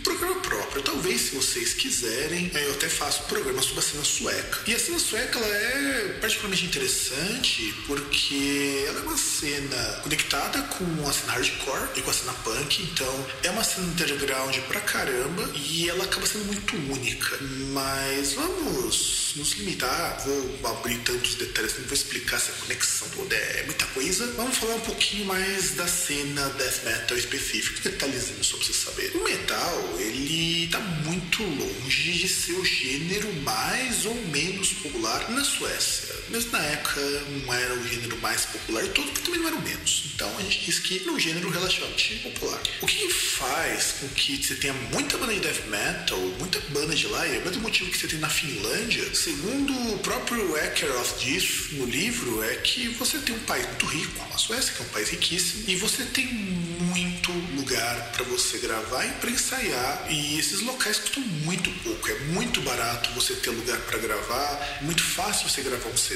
programa 0.05 0.39
próprio. 0.41 0.83
Talvez, 0.83 1.21
se 1.21 1.35
vocês 1.35 1.73
quiserem, 1.73 2.51
eu 2.53 2.71
até 2.73 2.87
faço 2.87 3.23
um 3.23 3.25
programa 3.25 3.61
sobre 3.61 3.79
a 3.79 3.81
cena 3.81 4.03
sueca. 4.03 4.59
E 4.67 4.75
a 4.75 4.79
cena 4.79 4.99
sueca 4.99 5.39
ela 5.39 5.47
é 5.47 6.17
particularmente 6.21 6.65
interessante 6.65 7.73
porque 7.87 8.85
ela 8.87 8.99
é 8.99 9.03
uma 9.03 9.17
cena 9.17 9.99
conectada 10.03 10.61
com 10.61 11.09
a 11.09 11.11
cena 11.11 11.33
hardcore 11.33 11.89
e 11.95 12.01
com 12.03 12.11
a 12.11 12.13
cena 12.13 12.33
punk. 12.33 12.83
Então, 12.83 13.27
é 13.43 13.49
uma 13.49 13.63
cena 13.63 13.87
underground 13.87 14.55
pra 14.67 14.79
caramba 14.81 15.49
e 15.55 15.89
ela 15.89 16.03
acaba 16.03 16.25
sendo 16.27 16.45
muito 16.45 16.75
única. 16.75 17.37
Mas 17.73 18.33
vamos 18.33 19.33
nos 19.35 19.53
limitar, 19.53 20.23
vou 20.23 20.71
abrir 20.71 20.97
tantos 20.99 21.35
detalhes, 21.35 21.77
não 21.79 21.85
vou 21.85 21.93
explicar 21.93 22.37
essa 22.37 22.51
conexão 22.53 23.09
toda, 23.09 23.35
é 23.35 23.63
muita 23.65 23.85
coisa. 23.87 24.27
Vamos 24.33 24.57
falar 24.57 24.75
um 24.75 24.81
pouquinho 24.81 25.25
mais 25.25 25.71
da 25.71 25.87
cena 25.87 26.47
death 26.49 26.83
metal 26.83 27.17
específica, 27.17 27.89
detalhezinhos 27.89 28.47
só 28.47 28.57
pra 28.57 28.65
vocês 28.65 28.77
saberem. 28.77 29.17
O 29.19 29.23
metal, 29.23 29.94
ele 29.99 30.67
tá 30.67 30.79
muito 30.79 31.43
longe 31.43 32.13
de 32.13 32.27
ser 32.27 32.53
o 32.53 32.65
gênero 32.65 33.31
mais 33.43 34.05
ou 34.05 34.15
menos 34.27 34.73
popular 34.73 35.29
na 35.31 35.43
Suécia. 35.43 36.15
Mesmo 36.29 36.51
na 36.51 36.59
época 36.59 37.01
não 37.01 37.53
era 37.53 37.73
o 37.73 37.87
gênero 37.87 38.17
mais 38.17 38.45
popular 38.45 38.83
todo, 38.87 39.05
porque 39.11 39.21
também 39.21 39.39
não 39.39 39.47
era 39.47 39.55
o 39.55 39.61
menos. 39.61 40.11
Então 40.15 40.37
a 40.37 40.41
gente 40.41 40.65
diz 40.65 40.79
que 40.79 41.03
é 41.05 41.11
um 41.11 41.19
gênero 41.19 41.49
relativamente 41.49 42.15
popular. 42.15 42.61
O 42.81 42.87
que 42.87 43.09
faz 43.09 43.95
com 43.99 44.07
que 44.09 44.43
você 44.43 44.55
tenha 44.55 44.73
muita 44.73 45.17
banda 45.17 45.33
de 45.33 45.39
death 45.39 45.65
metal, 45.67 46.19
muita 46.39 46.59
banda 46.69 46.95
de 46.95 47.07
lá, 47.07 47.27
e 47.27 47.35
é 47.35 47.39
o 47.39 47.45
mesmo 47.45 47.61
motivo 47.61 47.91
que 47.91 47.97
você 47.97 48.07
tem 48.07 48.19
na 48.19 48.29
Finlândia, 48.29 49.13
segundo 49.13 49.73
o 49.93 49.99
próprio 49.99 50.57
Ekeroth 50.57 51.19
diz 51.19 51.71
no 51.73 51.85
livro, 51.85 52.43
é 52.43 52.55
que 52.55 52.89
você 52.89 53.17
tem 53.19 53.35
um 53.35 53.39
país 53.39 53.65
muito 53.67 53.85
rico, 53.85 54.25
a 54.33 54.37
Suécia, 54.37 54.73
que 54.73 54.81
é 54.81 54.85
um 54.85 54.89
país 54.89 55.09
riquíssimo, 55.09 55.63
e 55.67 55.75
você 55.75 56.03
tem 56.05 56.25
muito 56.25 57.31
lugar 57.55 58.11
para 58.11 58.23
você 58.25 58.57
gravar 58.57 59.05
e 59.05 59.11
para 59.13 59.29
ensaiar. 59.29 60.07
E 60.09 60.39
esses 60.39 60.61
locais 60.61 60.97
custam 60.97 61.23
muito 61.23 61.69
pouco, 61.83 62.09
é 62.09 62.19
muito 62.31 62.61
barato 62.61 63.11
você 63.11 63.35
ter 63.35 63.49
lugar 63.49 63.79
para 63.81 63.97
gravar, 63.97 64.79
muito 64.81 65.03
fácil 65.03 65.49
você 65.49 65.61
gravar 65.61 65.89
um 65.89 65.97
CD 65.97 66.14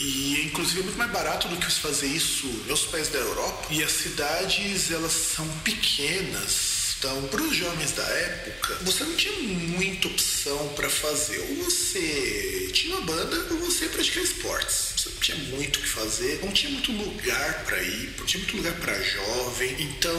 e 0.00 0.44
inclusive 0.46 0.80
é 0.80 0.82
muito 0.84 0.98
mais 0.98 1.10
barato 1.10 1.48
do 1.48 1.56
que 1.56 1.70
fazer 1.70 2.06
isso 2.06 2.46
nos 2.66 2.86
países 2.86 3.12
da 3.12 3.18
Europa. 3.18 3.68
E 3.70 3.82
as 3.82 3.92
cidades 3.92 4.90
elas 4.90 5.12
são 5.12 5.46
pequenas. 5.64 6.81
Então, 7.02 7.20
para 7.22 7.42
os 7.42 7.56
jovens 7.56 7.90
da 7.90 8.04
época, 8.04 8.74
você 8.82 9.02
não 9.02 9.16
tinha 9.16 9.36
muita 9.40 10.06
opção 10.06 10.68
para 10.76 10.88
fazer. 10.88 11.36
Ou 11.50 11.64
você 11.64 12.70
tinha 12.72 12.94
uma 12.94 13.04
banda 13.04 13.36
ou 13.50 13.58
você 13.58 13.88
praticava 13.88 14.24
esportes. 14.24 14.94
Você 14.96 15.08
não 15.08 15.16
tinha 15.16 15.36
muito 15.36 15.80
o 15.80 15.82
que 15.82 15.88
fazer, 15.88 16.38
não 16.44 16.52
tinha 16.52 16.70
muito 16.70 16.92
lugar 16.92 17.64
para 17.64 17.82
ir, 17.82 18.14
não 18.16 18.24
tinha 18.24 18.40
muito 18.44 18.56
lugar 18.56 18.72
para 18.74 19.02
jovem. 19.02 19.82
Então, 19.82 20.14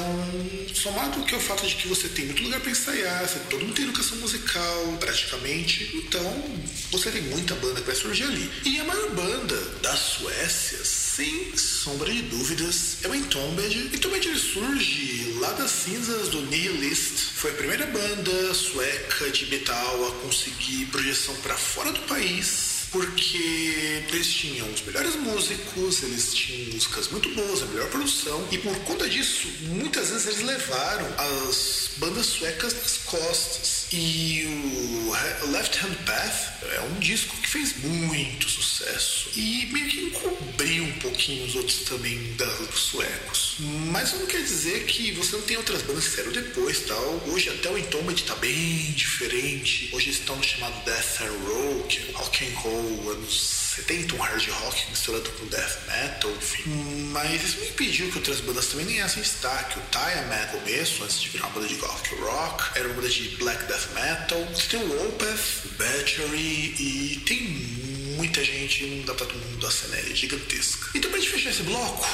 somado 0.73 1.23
que 1.23 1.33
é 1.33 1.37
o 1.37 1.39
fato 1.39 1.65
de 1.65 1.73
que 1.75 1.87
você 1.87 2.09
tem 2.09 2.25
muito 2.25 2.43
lugar 2.43 2.59
para 2.59 2.71
ensaiar, 2.71 3.29
você, 3.29 3.39
todo 3.49 3.61
mundo 3.61 3.75
tem 3.75 3.85
educação 3.85 4.17
musical 4.17 4.97
praticamente, 4.99 5.89
então 5.95 6.59
você 6.91 7.11
tem 7.11 7.21
muita 7.21 7.55
banda 7.55 7.79
que 7.79 7.87
vai 7.87 7.95
surgir 7.95 8.23
ali. 8.23 8.51
E 8.65 8.77
a 8.81 8.83
maior 8.83 9.09
banda 9.11 9.55
da 9.81 9.95
Suécia, 9.95 10.83
sem 11.15 11.55
sombra 11.55 12.11
de 12.11 12.23
dúvidas, 12.23 12.97
é 13.03 13.07
o 13.07 13.13
Entombed. 13.13 13.95
Entombed 13.95 14.35
surge 14.35 15.35
lá 15.39 15.51
das 15.53 15.69
cinzas 15.69 16.29
do 16.29 16.41
Nihilist. 16.41 17.33
Foi 17.35 17.51
a 17.51 17.53
primeira 17.53 17.85
banda 17.85 18.53
sueca 18.55 19.29
de 19.29 19.45
metal 19.45 20.07
a 20.07 20.11
conseguir 20.23 20.87
projeção 20.87 21.35
para 21.35 21.55
fora 21.55 21.91
do 21.91 21.99
país 22.01 22.73
porque 22.93 24.05
eles 24.07 24.27
tinham 24.27 24.71
os 24.71 24.81
melhores 24.83 25.15
músicos, 25.15 26.03
eles 26.03 26.31
tinham 26.31 26.73
músicas 26.73 27.07
muito 27.07 27.27
boas, 27.29 27.63
a 27.63 27.65
melhor 27.65 27.89
produção, 27.89 28.47
e 28.51 28.57
por 28.59 28.75
conta 28.81 29.09
disso, 29.09 29.47
muitas 29.61 30.11
vezes 30.11 30.27
eles 30.27 30.41
levaram 30.43 31.07
as 31.17 31.89
bandas 31.97 32.27
suecas 32.27 32.75
nas 32.75 32.97
costas. 32.99 33.82
E 33.95 34.43
o 34.47 35.51
Left 35.51 35.85
Hand 35.85 35.93
Path 36.03 36.63
é 36.63 36.81
um 36.81 36.99
disco 36.99 37.37
que 37.37 37.47
fez 37.47 37.77
muito 37.77 38.49
sucesso 38.49 39.29
e 39.35 39.67
meio 39.71 39.87
que 39.87 39.99
encobriu 40.05 40.83
um 40.83 40.91
pouquinho 40.93 41.45
os 41.45 41.53
outros 41.53 41.81
também 41.81 42.17
dos 42.33 42.79
suecos. 42.79 43.57
Mas 43.91 44.13
não 44.13 44.25
quer 44.25 44.41
dizer 44.41 44.85
que 44.85 45.11
você 45.11 45.35
não 45.35 45.43
tem 45.43 45.57
outras 45.57 45.83
bandas 45.83 46.05
que 46.05 46.09
fizeram 46.09 46.31
depois 46.31 46.79
tal. 46.87 47.23
Hoje 47.27 47.49
até 47.49 47.69
o 47.69 47.77
Entombed 47.77 48.23
tá 48.23 48.35
bem 48.37 48.93
diferente. 48.93 49.91
Hoje 49.93 50.09
estão 50.09 50.37
no 50.37 50.43
chamado 50.43 50.73
Death 50.85 51.21
and 51.21 51.47
Roll, 51.47 51.83
que 51.83 51.99
é 51.99 52.11
rock 52.13 52.45
and 52.45 52.59
roll 52.61 53.11
anos 53.11 53.62
70, 53.75 54.15
um 54.15 54.19
hard 54.19 54.47
rock 54.49 54.89
misturado 54.89 55.29
com 55.31 55.45
death 55.47 55.79
metal, 55.87 56.31
enfim. 56.31 56.63
Mas 57.11 57.43
isso 57.43 57.59
me 57.59 57.67
impediu 57.67 58.09
que 58.11 58.17
outras 58.17 58.39
bandas 58.41 58.67
também 58.67 58.85
ganhassem 58.85 59.21
destaque. 59.23 59.79
O 59.79 59.81
Tiamat, 59.91 60.53
no 60.53 60.59
começo, 60.59 61.03
antes 61.03 61.21
de 61.21 61.29
virar 61.29 61.47
uma 61.47 61.53
banda 61.55 61.67
de 61.67 61.75
gothic 61.75 62.15
rock, 62.15 62.77
era 62.77 62.87
uma 62.87 62.95
banda 62.95 63.09
de 63.09 63.29
black 63.37 63.63
death 63.65 63.89
metal. 63.93 64.45
Você 64.53 64.67
tem 64.67 64.79
o 64.79 65.07
Opeth, 65.07 65.67
Battery 65.77 66.75
e 66.79 67.23
tem 67.25 67.83
muita 68.15 68.43
gente, 68.43 68.85
não 68.85 69.05
dá 69.05 69.13
pra 69.13 69.25
todo 69.25 69.37
mundo, 69.37 69.67
a 69.67 69.71
cena 69.71 69.97
é 69.97 70.15
gigantesca. 70.15 70.91
Então 70.95 71.09
pra 71.09 71.19
gente 71.19 71.31
fechar 71.31 71.49
esse 71.49 71.63
bloco, 71.63 72.07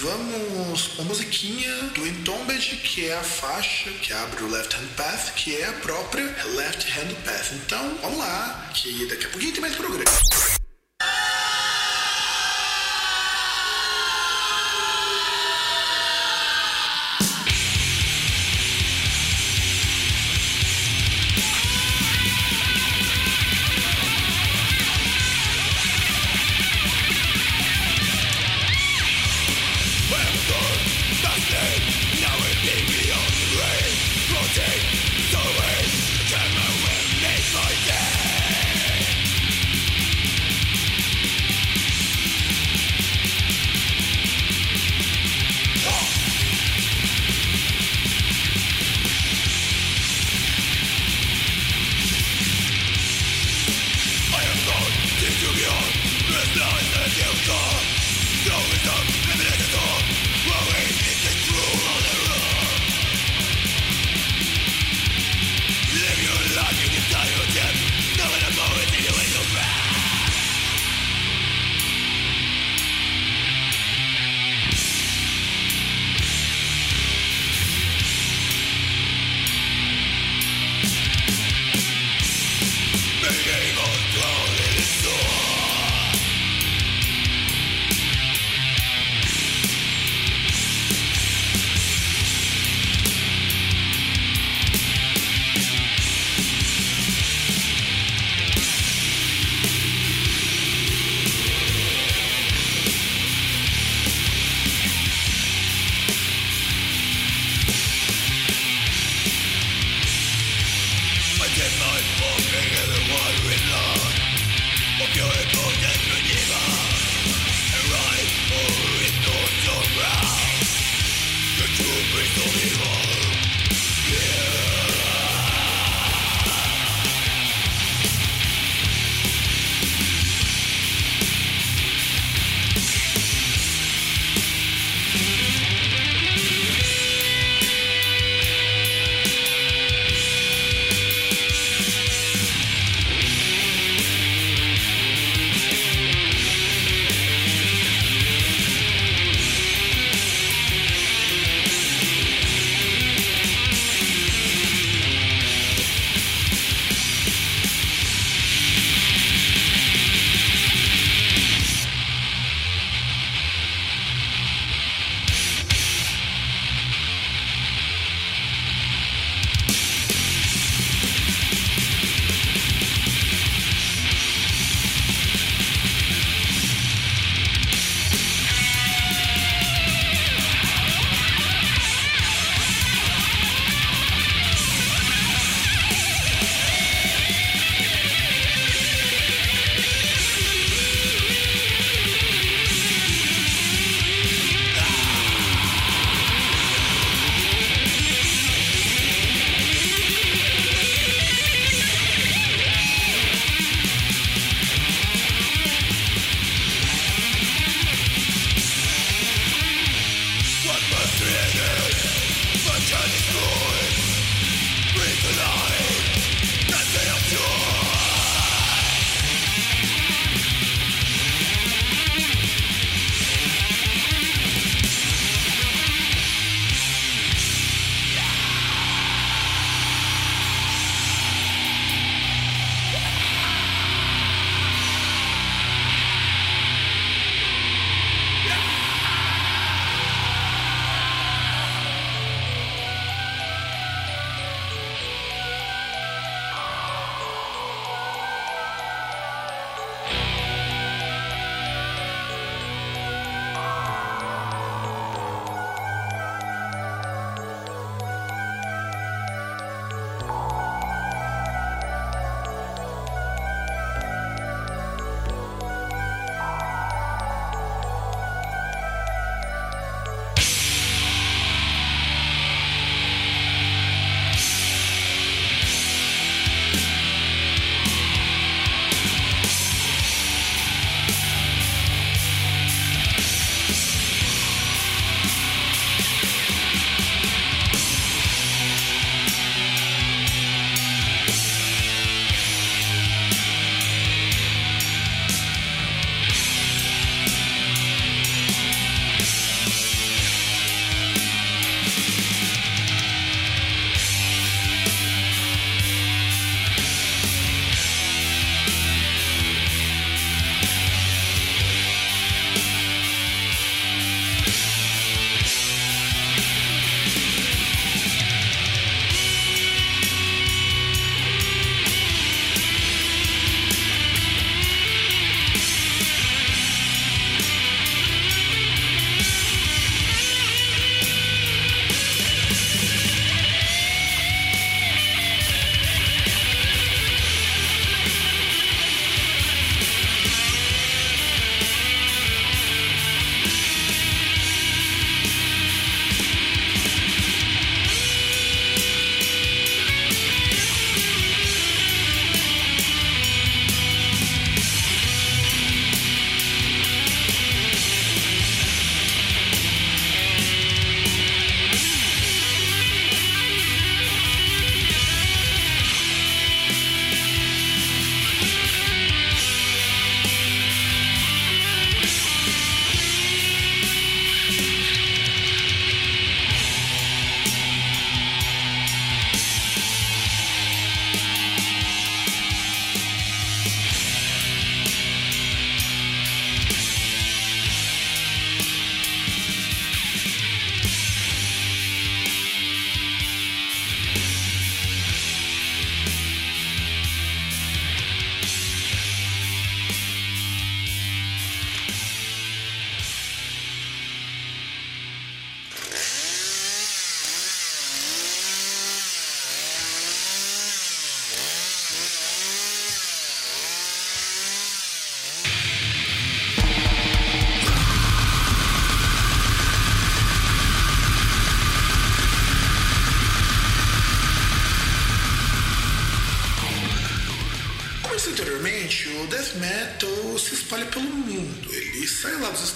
vamos 0.00 0.88
com 0.88 1.02
a 1.02 1.04
musiquinha 1.04 1.74
do 1.94 2.06
Entombed, 2.06 2.76
que 2.76 3.06
é 3.06 3.14
a 3.14 3.22
faixa 3.22 3.90
que 3.90 4.12
abre 4.12 4.42
o 4.44 4.50
Left 4.50 4.74
Hand 4.74 4.88
Path, 4.96 5.34
que 5.34 5.56
é 5.56 5.66
a 5.66 5.72
própria 5.74 6.24
Left 6.56 6.90
Hand 6.90 7.14
Path. 7.24 7.52
Então, 7.52 7.98
vamos 8.00 8.18
lá, 8.18 8.70
que 8.74 9.06
daqui 9.06 9.26
a 9.26 9.28
pouquinho 9.28 9.52
tem 9.52 9.60
mais 9.60 9.76
programa. 9.76 10.51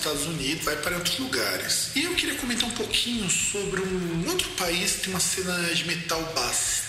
Estados 0.07 0.27
Unidos, 0.27 0.65
vai 0.65 0.77
para 0.77 0.95
outros 0.95 1.19
lugares. 1.19 1.91
E 1.97 2.05
eu 2.05 2.15
queria 2.15 2.37
comentar 2.37 2.69
um 2.69 2.73
pouquinho 2.73 3.29
sobre 3.29 3.81
um 3.81 4.29
outro 4.29 4.49
país 4.51 4.93
que 4.93 5.01
tem 5.03 5.11
uma 5.13 5.19
cena 5.19 5.75
de 5.75 5.85
metal 5.85 6.23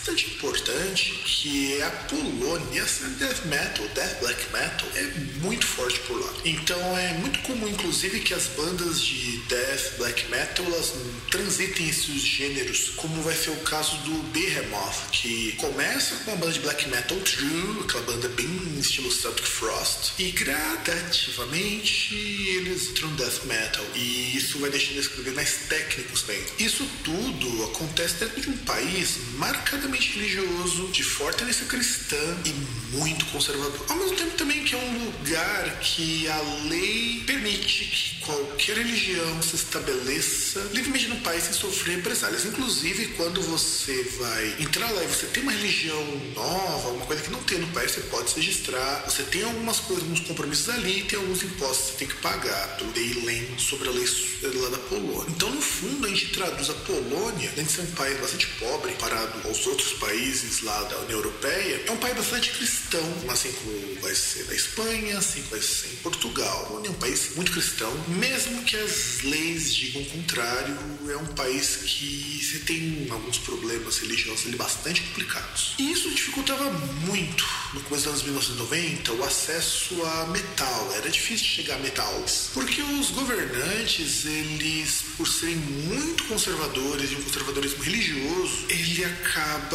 bastante 0.07 0.31
importante, 0.31 1.11
que 1.25 1.81
a 1.81 1.89
Polônia. 1.89 2.83
A 2.83 2.87
cena 2.87 3.09
de 3.09 3.15
death 3.15 3.45
metal, 3.45 3.87
death 3.89 4.19
black 4.21 4.53
metal, 4.53 4.89
é 4.95 5.03
muito 5.41 5.65
forte 5.65 5.99
por 6.01 6.19
lá. 6.19 6.33
Então 6.45 6.97
é 6.97 7.13
muito 7.15 7.39
comum, 7.39 7.67
inclusive, 7.67 8.21
que 8.21 8.33
as 8.33 8.47
bandas 8.47 9.01
de 9.01 9.37
death 9.49 9.97
black 9.97 10.29
metal 10.29 10.65
elas 10.65 10.93
transitem 11.29 11.89
esses 11.89 12.21
gêneros, 12.21 12.91
como 12.95 13.21
vai 13.21 13.35
ser 13.35 13.49
o 13.49 13.57
caso 13.57 13.97
do 13.97 14.23
Behemoth, 14.31 15.09
que 15.11 15.53
começa 15.53 16.15
com 16.23 16.31
uma 16.31 16.37
banda 16.37 16.53
de 16.53 16.59
black 16.59 16.87
metal 16.89 17.17
true, 17.19 17.81
aquela 17.83 18.03
banda 18.03 18.29
bem 18.29 18.79
estilo 18.79 19.11
Celtic 19.11 19.45
Frost, 19.45 20.13
e 20.19 20.31
gradativamente 20.31 22.15
eles 22.15 22.89
entram 22.91 23.13
death 23.15 23.43
metal. 23.45 23.85
E 23.95 24.37
isso 24.37 24.59
vai 24.59 24.69
deixando 24.69 24.93
eles 24.93 25.07
cada 25.07 25.31
mais 25.31 25.67
técnicos 25.67 26.21
bem. 26.21 26.41
Isso 26.59 26.87
tudo 27.03 27.63
acontece 27.65 28.15
dentro 28.15 28.41
de 28.41 28.49
um 28.49 28.57
país 28.59 29.17
marcadamente 29.33 29.96
religioso, 30.05 30.87
de 30.87 31.03
forte 31.03 31.39
tendência 31.39 31.65
cristã 31.65 32.17
e 32.45 32.95
muito 32.95 33.25
conservador. 33.27 33.85
Ao 33.89 33.95
mesmo 33.97 34.15
tempo 34.15 34.31
também 34.37 34.63
que 34.63 34.75
é 34.75 34.77
um 34.77 35.05
lugar 35.05 35.79
que 35.79 36.27
a 36.27 36.41
lei 36.69 37.23
permite 37.25 37.85
que 37.85 38.19
qualquer 38.25 38.77
religião 38.77 39.41
se 39.41 39.55
estabeleça 39.55 40.59
livremente 40.73 41.07
no 41.07 41.17
país 41.17 41.43
sem 41.43 41.53
sofrer 41.53 41.97
represálias. 41.97 42.45
Inclusive, 42.45 43.07
quando 43.17 43.41
você 43.41 44.03
vai 44.19 44.55
entrar 44.59 44.89
lá 44.91 45.03
e 45.03 45.07
você 45.07 45.25
tem 45.27 45.43
uma 45.43 45.51
religião 45.51 46.03
nova, 46.35 46.87
alguma 46.87 47.05
coisa 47.05 47.21
que 47.21 47.31
não 47.31 47.41
tem 47.43 47.59
no 47.59 47.67
país, 47.67 47.91
você 47.91 48.01
pode 48.01 48.29
se 48.29 48.35
registrar. 48.37 49.03
Você 49.05 49.23
tem 49.23 49.43
algumas 49.43 49.79
coisas, 49.79 50.03
alguns 50.03 50.21
compromissos 50.21 50.69
ali, 50.69 51.03
tem 51.03 51.19
alguns 51.19 51.43
impostos 51.43 51.77
que 51.77 51.91
você 51.91 51.97
tem 51.97 52.07
que 52.07 52.21
pagar 52.21 52.77
pelo 52.77 52.91
lei 53.25 53.55
sobre 53.57 53.87
a 53.87 53.91
lei 53.91 54.05
lá 54.61 54.69
da 54.69 54.77
Polônia. 54.77 55.29
Então, 55.29 55.49
no 55.49 55.61
fundo, 55.61 56.05
a 56.05 56.09
gente 56.09 56.29
traduz 56.29 56.69
a 56.69 56.73
Polônia, 56.73 57.49
além 57.51 57.65
de 57.65 57.71
ser 57.71 57.81
um 57.81 57.91
país 57.91 58.19
bastante 58.19 58.47
pobre, 58.59 58.91
comparado 58.93 59.47
aos 59.47 59.65
outros 59.67 59.86
países 59.93 60.61
lá 60.61 60.83
da 60.83 60.97
União 60.99 61.19
Europeia, 61.19 61.83
é 61.87 61.91
um 61.91 61.97
país 61.97 62.15
bastante 62.15 62.51
cristão, 62.51 63.13
assim 63.29 63.51
como 63.51 64.01
vai 64.01 64.13
ser 64.15 64.45
na 64.45 64.53
Espanha, 64.53 65.17
assim 65.17 65.41
como 65.41 65.51
vai 65.51 65.61
ser 65.61 65.87
em 65.87 65.95
Portugal. 65.97 66.81
É 66.85 66.89
um 66.89 66.93
país 66.93 67.35
muito 67.35 67.51
cristão, 67.51 67.91
mesmo 68.07 68.63
que 68.63 68.75
as 68.75 69.21
leis 69.23 69.73
digam 69.73 70.01
o 70.01 70.05
contrário, 70.05 70.77
é 71.09 71.17
um 71.17 71.27
país 71.27 71.77
que 71.77 72.41
você 72.43 72.59
tem 72.59 73.07
alguns 73.09 73.37
problemas 73.39 73.97
religiosos 73.99 74.47
ali 74.47 74.55
bastante 74.55 75.01
complicados. 75.01 75.75
E 75.77 75.91
isso 75.91 76.09
dificultava 76.09 76.71
muito 77.05 77.45
no 77.73 77.81
começo 77.81 78.05
dos 78.05 78.13
anos 78.13 78.23
1990 78.23 79.13
o 79.13 79.23
acesso 79.23 80.03
a 80.03 80.25
metal. 80.27 80.93
Era 80.95 81.09
difícil 81.09 81.45
chegar 81.45 81.75
a 81.75 81.79
metais, 81.79 82.49
porque 82.53 82.81
os 82.81 83.11
governantes, 83.11 84.25
eles, 84.25 85.03
por 85.17 85.27
serem 85.27 85.55
muito 85.55 86.23
conservadores 86.25 87.11
e 87.11 87.15
um 87.15 87.21
conservadorismo 87.21 87.83
religioso, 87.83 88.65
ele 88.69 89.03
acaba 89.03 89.66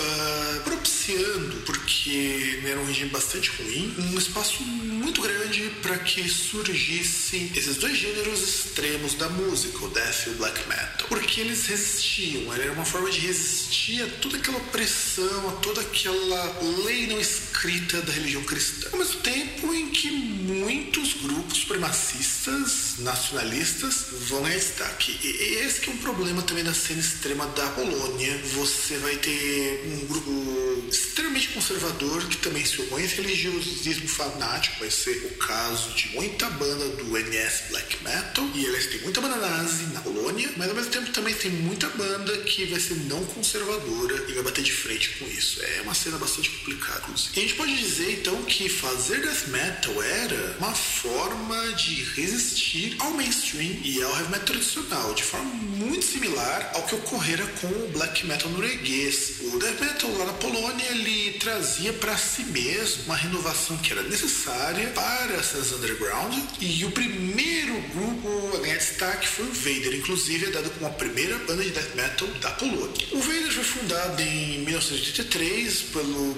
propiciando, 0.64 1.56
porque 1.64 2.60
era 2.64 2.80
um 2.80 2.84
regime 2.84 3.10
bastante 3.10 3.50
ruim, 3.50 3.94
um 3.98 4.18
espaço 4.18 4.62
muito 4.62 5.20
grande 5.20 5.70
para 5.82 5.98
que 5.98 6.28
surgissem 6.28 7.50
esses 7.54 7.76
dois 7.76 7.96
gêneros 7.96 8.42
extremos 8.42 9.14
da 9.14 9.28
música, 9.28 9.84
o 9.84 9.88
death 9.88 10.26
e 10.26 10.30
o 10.30 10.34
black 10.34 10.68
metal, 10.68 11.06
porque 11.08 11.40
eles 11.40 11.66
resistiam, 11.66 12.52
era 12.52 12.72
uma 12.72 12.84
forma 12.84 13.10
de 13.10 13.20
resistir 13.20 14.02
a 14.02 14.06
toda 14.20 14.36
aquela 14.36 14.58
opressão, 14.58 15.11
a 15.20 15.52
toda 15.60 15.82
aquela 15.82 16.58
lei 16.84 17.06
não 17.06 17.20
escrita 17.20 18.00
da 18.00 18.12
religião 18.12 18.42
cristã. 18.44 18.88
Ao 18.92 18.98
mesmo 18.98 19.20
tempo 19.20 19.74
em 19.74 19.90
que 19.90 20.10
muitos 20.10 21.14
grupos 21.22 21.58
supremacistas, 21.58 22.94
nacionalistas, 22.98 24.06
vão 24.28 24.42
ganhar 24.42 24.56
destaque. 24.56 25.18
E 25.22 25.56
esse 25.56 25.80
que 25.80 25.90
é 25.90 25.92
um 25.92 25.98
problema 25.98 26.40
também 26.42 26.64
da 26.64 26.72
cena 26.72 27.00
extrema 27.00 27.46
da 27.48 27.68
Polônia. 27.70 28.38
Você 28.54 28.96
vai 28.98 29.16
ter 29.16 29.84
um 29.86 30.06
grupo 30.06 30.88
extremamente 30.88 31.48
conservador 31.48 32.26
que 32.28 32.38
também 32.38 32.64
se 32.64 32.80
opõe 32.80 33.04
a 33.04 33.06
religiosismo 33.06 34.08
fanático, 34.08 34.80
vai 34.80 34.90
ser 34.90 35.16
o 35.26 35.36
caso 35.36 35.90
de 35.94 36.08
muita 36.08 36.48
banda 36.50 36.88
do 36.88 37.18
NS 37.18 37.64
Black 37.70 38.02
Metal, 38.02 38.48
e 38.54 38.64
eles 38.64 38.86
têm 38.86 39.00
muita 39.02 39.20
banda 39.20 39.36
nazi 39.36 39.84
na 39.92 40.00
Polônia, 40.00 40.50
mas 40.56 40.68
ao 40.68 40.74
mesmo 40.74 40.90
tempo 40.90 41.10
também 41.12 41.34
tem 41.34 41.50
muita 41.50 41.88
banda 41.90 42.36
que 42.38 42.64
vai 42.66 42.80
ser 42.80 42.94
não 43.08 43.24
conservadora 43.26 44.24
e 44.28 44.32
vai 44.32 44.42
bater 44.42 44.64
de 44.64 44.72
frente 44.72 45.01
com 45.10 45.26
isso. 45.26 45.62
É 45.62 45.82
uma 45.82 45.94
cena 45.94 46.18
bastante 46.18 46.50
complicada. 46.50 47.02
E 47.34 47.38
a 47.38 47.42
gente 47.42 47.54
pode 47.54 47.76
dizer 47.76 48.20
então 48.20 48.42
que 48.44 48.68
fazer 48.68 49.20
death 49.20 49.48
metal 49.48 50.02
era 50.02 50.56
uma 50.58 50.74
forma 50.74 51.72
de 51.72 52.02
resistir 52.14 52.96
ao 52.98 53.10
mainstream 53.12 53.78
e 53.84 54.02
ao 54.02 54.10
heavy 54.16 54.30
metal 54.30 54.46
tradicional, 54.46 55.14
de 55.14 55.22
forma 55.22 55.52
muito 55.54 56.04
similar 56.04 56.72
ao 56.74 56.82
que 56.82 56.94
ocorrera 56.94 57.46
com 57.60 57.66
o 57.66 57.90
black 57.92 58.26
metal 58.26 58.50
norueguês. 58.50 59.40
O 59.40 59.58
death 59.58 59.80
metal 59.80 60.10
lá 60.18 60.26
na 60.26 60.32
Polônia 60.34 60.84
ele 60.90 61.38
trazia 61.38 61.92
para 61.92 62.16
si 62.16 62.44
mesmo 62.44 63.04
uma 63.04 63.16
renovação 63.16 63.76
que 63.78 63.92
era 63.92 64.02
necessária 64.02 64.88
para 64.90 65.34
essas 65.34 65.72
underground 65.72 66.34
e 66.60 66.84
o 66.84 66.90
primeiro 66.92 67.80
grupo 67.94 68.56
a 68.56 68.60
ganhar 68.60 68.76
destaque 68.76 69.26
foi 69.28 69.46
o 69.46 69.52
Vader, 69.52 69.94
inclusive 69.94 70.46
é 70.46 70.50
dado 70.50 70.70
como 70.70 70.86
a 70.86 70.90
primeira 70.90 71.38
banda 71.38 71.62
de 71.62 71.70
death 71.70 71.94
metal 71.94 72.28
da 72.40 72.50
Polônia. 72.52 73.06
O 73.12 73.20
Vader 73.20 73.52
foi 73.52 73.64
fundado 73.64 74.22
em 74.22 74.62
1983 74.92 75.82
pelo 75.92 76.34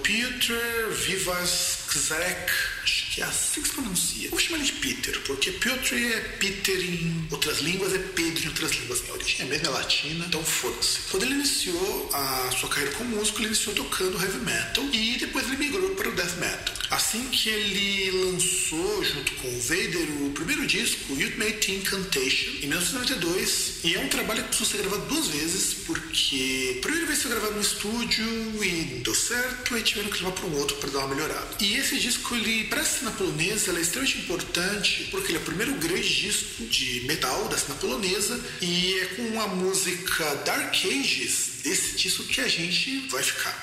Piotr 1.95 1.99
Vivazek 1.99 2.75
que 3.15 3.21
é 3.21 3.25
assim 3.25 3.63
que 3.63 3.69
se 3.69 3.75
pronuncia. 3.75 4.29
Vou 4.29 4.41
chamar 4.41 4.59
ele 4.59 4.67
de 4.67 4.73
Peter, 4.73 5.21
porque 5.21 5.53
Piotr 5.53 5.95
é 5.95 6.21
Peter 6.41 6.77
em 6.81 7.29
outras 7.31 7.61
línguas, 7.61 7.95
é 7.95 7.99
Pedro 7.99 8.45
em 8.45 8.49
outras 8.49 8.73
línguas. 8.73 9.09
A 9.09 9.13
origem 9.13 9.43
é 9.43 9.45
mesmo 9.45 9.67
é 9.67 9.71
latina, 9.71 10.25
então 10.27 10.45
foda-se. 10.45 10.99
Quando 11.11 11.23
ele 11.23 11.35
iniciou 11.35 12.11
a 12.13 12.51
sua 12.59 12.69
carreira 12.69 12.93
como 12.97 13.17
músico, 13.17 13.39
ele 13.39 13.49
iniciou 13.49 13.73
tocando 13.77 14.21
heavy 14.21 14.39
metal 14.39 14.85
e 14.93 15.17
depois 15.17 15.47
ele 15.47 15.59
migrou 15.59 15.91
para 15.91 16.09
o 16.09 16.13
death 16.13 16.37
metal. 16.39 16.75
Assim 16.91 17.25
que 17.29 17.49
ele 17.49 18.11
lançou, 18.11 19.05
junto 19.05 19.33
com 19.37 19.49
o 19.49 19.61
Vader, 19.61 20.09
o 20.23 20.31
primeiro 20.31 20.67
disco, 20.67 21.13
Ultimate 21.13 21.73
Incantation, 21.73 22.51
em 22.63 22.67
1992, 22.67 23.85
e 23.85 23.95
é 23.95 24.01
um 24.01 24.09
trabalho 24.09 24.43
que 24.43 24.49
precisou 24.49 24.67
ser 24.67 24.79
gravado 24.79 25.07
duas 25.07 25.29
vezes, 25.29 25.75
porque 25.87 26.79
primeiro 26.83 27.07
vez 27.07 27.23
foi 27.23 27.31
gravado 27.31 27.55
no 27.55 27.61
estúdio 27.61 28.27
e 28.63 29.01
deu 29.05 29.15
certo, 29.15 29.77
e 29.77 29.83
tiveram 29.83 30.11
que 30.11 30.19
levar 30.19 30.33
para 30.33 30.47
um 30.47 30.57
outro 30.57 30.77
para 30.77 30.91
dar 30.91 30.99
uma 31.01 31.15
melhorada. 31.15 31.57
E 31.61 31.77
esse 31.85 31.99
disco, 31.99 32.35
ele, 32.35 32.65
para 32.65 32.81
a 32.81 32.85
cena 32.85 33.11
polonesa, 33.11 33.71
é 33.77 33.81
extremamente 33.81 34.19
importante, 34.19 35.07
porque 35.11 35.29
ele 35.29 35.39
é 35.39 35.41
o 35.41 35.45
primeiro 35.45 35.75
grande 35.75 36.23
disco 36.23 36.65
de 36.65 37.03
metal 37.07 37.47
da 37.49 37.59
cena 37.59 37.75
polonesa, 37.75 38.41
e 38.63 38.95
é 39.01 39.05
com 39.17 39.41
a 39.43 39.49
música 39.49 40.35
Dark 40.47 40.75
Ages 40.75 41.61
desse 41.63 41.97
disco 41.97 42.25
que 42.25 42.41
a 42.41 42.49
gente 42.49 43.07
vai 43.09 43.23
ficar. 43.23 43.61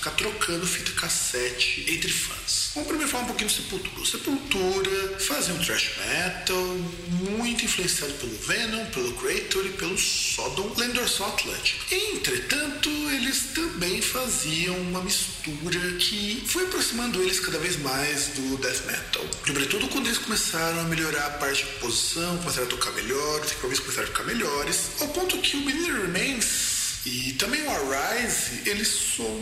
Ficar 0.00 0.12
trocando 0.12 0.66
fita 0.66 0.92
cassete 0.92 1.84
entre 1.86 2.10
fãs. 2.10 2.70
Vamos 2.74 2.88
primeiro 2.88 3.10
falar 3.10 3.24
um 3.24 3.26
pouquinho 3.26 3.50
do 3.50 3.54
Sepultura. 3.54 4.06
Sepultura 4.06 5.18
fazia 5.20 5.54
um 5.54 5.58
thrash 5.58 5.90
metal 5.98 6.66
muito 7.28 7.66
influenciado 7.66 8.14
pelo 8.14 8.34
Venom, 8.38 8.86
pelo 8.86 9.12
Creator 9.12 9.66
e 9.66 9.68
pelo 9.70 9.98
Sodom, 9.98 10.72
Lendor 10.78 11.04
Atlantic. 11.04 11.76
Entretanto, 11.92 12.88
eles 12.88 13.48
também 13.54 14.00
faziam 14.00 14.74
uma 14.78 15.02
mistura 15.02 15.92
que 15.98 16.42
foi 16.46 16.64
aproximando 16.64 17.22
eles 17.22 17.38
cada 17.38 17.58
vez 17.58 17.76
mais 17.76 18.28
do 18.28 18.56
death 18.56 18.86
metal. 18.86 19.26
Sobretudo 19.46 19.86
quando 19.88 20.06
eles 20.06 20.18
começaram 20.18 20.80
a 20.80 20.84
melhorar 20.84 21.26
a 21.26 21.30
parte 21.30 21.62
de 21.62 21.72
composição, 21.72 22.38
começaram 22.38 22.66
a 22.66 22.70
tocar 22.70 22.92
melhor, 22.92 23.40
os 23.40 23.52
equipamentos 23.52 23.80
começaram 23.80 24.08
a 24.08 24.10
ficar 24.10 24.24
melhores, 24.24 24.90
ao 25.00 25.08
ponto 25.08 25.36
que 25.38 25.58
o 25.58 25.60
Beneath 25.60 26.02
Remains 26.02 26.79
e 27.06 27.32
também 27.34 27.62
o 27.62 27.70
Arise, 27.70 28.68
eles 28.68 28.88
soam 28.88 29.34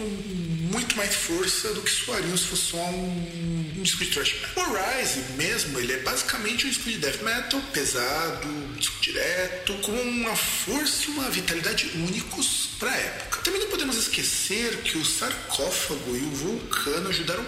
muito 0.70 0.96
mais 0.96 1.14
força 1.14 1.74
do 1.74 1.82
que 1.82 1.90
soariam 1.90 2.36
se 2.36 2.44
fosse 2.44 2.62
só 2.62 2.76
um, 2.76 3.74
um 3.76 3.82
disco 3.82 4.04
de 4.04 4.10
thrash 4.12 4.34
metal. 4.34 4.70
O 4.70 4.76
Arise 4.76 5.20
mesmo, 5.36 5.78
ele 5.80 5.92
é 5.92 5.98
basicamente 5.98 6.66
um 6.66 6.68
disco 6.68 6.88
de 6.88 6.98
death 6.98 7.20
metal, 7.22 7.60
pesado, 7.72 8.46
um 8.46 8.74
disco 8.74 9.00
direto, 9.00 9.74
com 9.78 9.92
uma 9.92 10.36
força 10.36 11.06
e 11.06 11.08
uma 11.08 11.28
vitalidade 11.30 11.90
únicos 11.96 12.70
para 12.78 12.92
a 12.92 12.96
época. 12.96 13.40
Também 13.42 13.60
não 13.60 13.70
podemos 13.70 13.96
esquecer 13.96 14.76
que 14.82 14.96
o 14.96 15.04
sarcófago 15.04 16.16
e 16.16 16.20
o 16.20 16.30
vulcano 16.30 17.08
ajudaram 17.08 17.44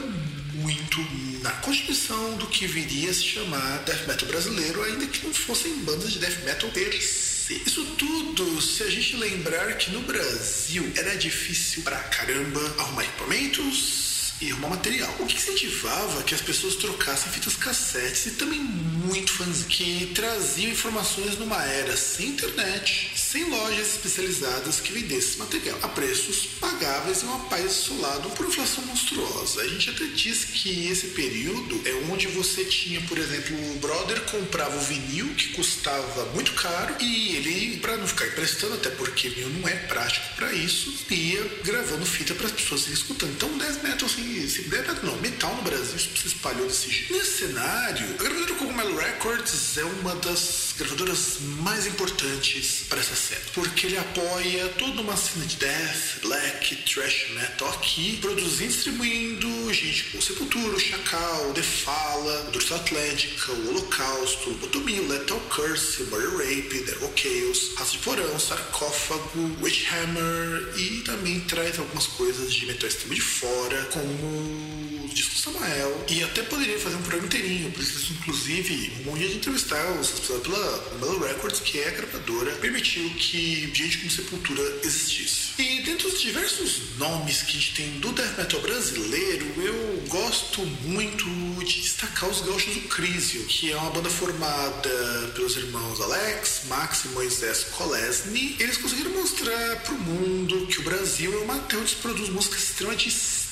muito 0.55 1.01
na 1.43 1.53
constituição 1.53 2.37
do 2.37 2.49
que 2.49 2.67
viria 2.67 3.11
a 3.11 3.15
se 3.15 3.25
chamar 3.25 3.79
death 3.85 4.09
metal 4.09 4.29
brasileiro, 4.29 4.83
ainda 4.83 5.07
que 5.07 5.25
não 5.25 5.33
fossem 5.33 5.73
bandas 5.85 6.13
de 6.13 6.19
death 6.19 6.45
metal 6.45 6.69
se. 6.71 7.30
Isso 7.55 7.85
tudo 7.97 8.63
se 8.63 8.85
a 8.85 8.89
gente 8.89 9.17
lembrar 9.17 9.77
que 9.77 9.91
no 9.91 10.01
Brasil 10.03 10.89
era 10.97 11.17
difícil 11.17 11.83
pra 11.83 11.99
caramba 11.99 12.61
arrumar 12.79 13.03
equipamentos 13.03 14.35
e 14.41 14.53
arrumar 14.53 14.69
material. 14.69 15.13
O 15.19 15.27
que 15.27 15.35
incentivava 15.37 16.23
que 16.23 16.35
as 16.35 16.41
pessoas 16.41 16.77
trocassem 16.77 17.33
fitas 17.33 17.57
cassetes 17.57 18.27
e 18.27 18.31
também 18.33 18.61
muito 18.61 19.33
fãs 19.33 19.65
que 19.65 20.13
traziam 20.15 20.71
informações 20.71 21.37
numa 21.39 21.63
era 21.65 21.97
sem 21.97 22.29
internet, 22.29 23.11
sem 23.31 23.45
lojas 23.45 23.95
especializadas 23.95 24.81
que 24.81 24.93
vendessem 24.93 25.39
material 25.39 25.79
a 25.83 25.89
preços 25.89 26.47
pagáveis 26.61 27.23
em 27.23 27.29
um 27.29 27.39
país 27.43 27.85
isolado 27.85 28.29
por 28.31 28.45
inflação 28.45 28.85
monstruosa. 28.87 29.61
A 29.61 29.69
gente 29.69 29.89
até 29.89 30.05
diz 30.07 30.45
que 30.47 30.89
esse 30.89 31.09
período 31.09 31.81
é 31.85 31.93
onde 32.11 32.27
você 32.27 32.65
tinha, 32.65 33.01
por 33.03 33.17
exemplo, 33.17 33.57
o 33.71 33.79
brother 33.79 34.21
comprava 34.23 34.77
o 34.77 34.81
vinil 34.81 35.29
que 35.35 35.53
custava 35.53 36.25
muito 36.35 36.53
caro 36.55 36.97
e 36.99 37.37
ele, 37.37 37.77
para 37.77 37.97
não 37.99 38.07
ficar 38.09 38.27
emprestando, 38.27 38.75
até 38.75 38.91
porque 38.91 39.29
vinil 39.29 39.49
não 39.61 39.69
é 39.69 39.77
prático 39.77 40.35
para 40.35 40.53
isso, 40.53 40.93
ia 41.09 41.45
gravando 41.63 42.05
fita 42.05 42.35
para 42.35 42.47
as 42.47 42.53
pessoas 42.53 42.83
irem 42.83 42.95
escutando. 42.95 43.31
Então, 43.31 43.59
10 43.59 43.83
metal, 43.83 44.07
assim, 44.07 44.43
esse 44.43 44.63
10 44.63 44.89
metal 44.89 45.05
não, 45.05 45.17
metal 45.21 45.55
no 45.55 45.63
Brasil 45.63 45.99
se 46.01 46.27
espalhou 46.27 46.67
desse 46.67 46.91
jeito. 46.91 47.13
Nesse 47.13 47.47
cenário, 47.47 48.07
a 48.19 48.23
gravadora 48.23 48.55
Cogumelo 48.55 48.97
Records 48.97 49.77
é 49.77 49.85
uma 49.85 50.17
das 50.17 50.70
gravadoras 50.81 51.39
mais 51.63 51.87
importantes 51.87 52.85
para 52.89 53.01
essa 53.01 53.15
cena, 53.15 53.41
porque 53.55 53.87
ele 53.87 53.99
apoia 53.99 54.69
toda 54.79 55.03
uma 55.03 55.17
cena 55.17 55.45
de 55.45 55.57
death, 55.57 56.21
black, 56.23 56.75
thrash 56.77 57.31
metal 57.35 57.69
aqui, 57.71 58.19
produzindo 58.21 58.65
e 58.65 58.69
distribuindo 58.69 59.75
gente 59.75 60.05
como 60.05 60.23
Sepultura, 60.23 60.77
o 60.77 60.81
Chacal, 60.81 61.53
The 61.53 61.63
Fala, 61.63 62.51
Dursa 62.53 62.77
Atlântica, 62.77 63.53
o 63.53 63.69
Holocausto, 63.69 64.51
Lobotomia, 64.51 65.03
Lethal 65.03 65.41
Curse, 65.51 66.05
Murder 66.05 66.31
Rape, 66.39 66.83
Devil 66.85 67.13
Chaos, 67.15 67.75
Raça 67.77 67.93
de 67.93 67.99
Porão, 67.99 68.39
Sarcófago, 68.39 69.57
Witchhammer 69.63 70.73
e 70.77 71.03
também 71.03 71.41
traz 71.41 71.79
algumas 71.79 72.07
coisas 72.07 72.53
de 72.53 72.67
metal 72.67 72.89
extremo 72.89 73.15
de 73.15 73.21
fora, 73.21 73.85
como 73.93 74.81
o 75.05 75.11
disco 75.13 75.37
Samael, 75.37 76.05
e 76.09 76.23
até 76.23 76.43
poderia 76.43 76.79
fazer 76.79 76.97
um 76.97 77.03
programa 77.03 77.27
inteirinho, 77.27 77.73
isso, 77.79 78.13
inclusive, 78.13 78.93
um 79.07 79.15
dia 79.15 79.29
de 79.29 79.37
entrevistar 79.37 79.91
os 79.93 80.09
pessoas 80.11 80.43
pela 80.43 80.70
Mellow 81.01 81.21
Records, 81.21 81.61
que 81.61 81.79
é 81.81 81.89
a 81.89 81.91
gravadora, 81.91 82.53
permitiu 82.57 83.09
que 83.11 83.71
gente 83.75 83.99
como 83.99 84.11
Sepultura 84.11 84.63
existisse. 84.83 85.51
E 85.59 85.83
dentro 85.83 86.11
dos 86.11 86.21
diversos 86.21 86.97
nomes 86.99 87.43
que 87.43 87.51
a 87.51 87.61
gente 87.61 87.75
tem 87.75 88.01
do 88.01 88.13
death 88.13 88.39
metal 88.39 88.61
brasileiro, 88.61 89.47
eu 89.59 90.05
gosto 90.09 90.63
muito 90.83 91.25
de 91.65 91.81
destacar 91.81 92.29
os 92.29 92.41
Gaúchos 92.41 92.75
do 92.75 92.81
Crisium, 92.89 93.45
que 93.45 93.73
é 93.73 93.77
uma 93.77 93.91
banda 93.91 94.11
formada 94.11 95.33
pelos 95.35 95.57
irmãos 95.57 96.01
Alex, 96.01 96.63
Max 96.67 97.05
e 97.05 97.09
Moisés 97.09 97.65
Kolesny. 97.73 98.57
Eles 98.59 98.77
conseguiram 98.77 99.11
mostrar 99.13 99.77
para 99.83 99.95
o 99.95 99.99
mundo 99.99 100.67
que 100.67 100.81
o 100.81 100.83
Brasil 100.83 101.33
é 101.41 101.45
uma 101.45 101.59
terra 101.61 101.83
onde 101.83 101.91
se 101.91 101.97
produz 101.97 102.29
músicas 102.29 102.63
extremamente 102.63 103.11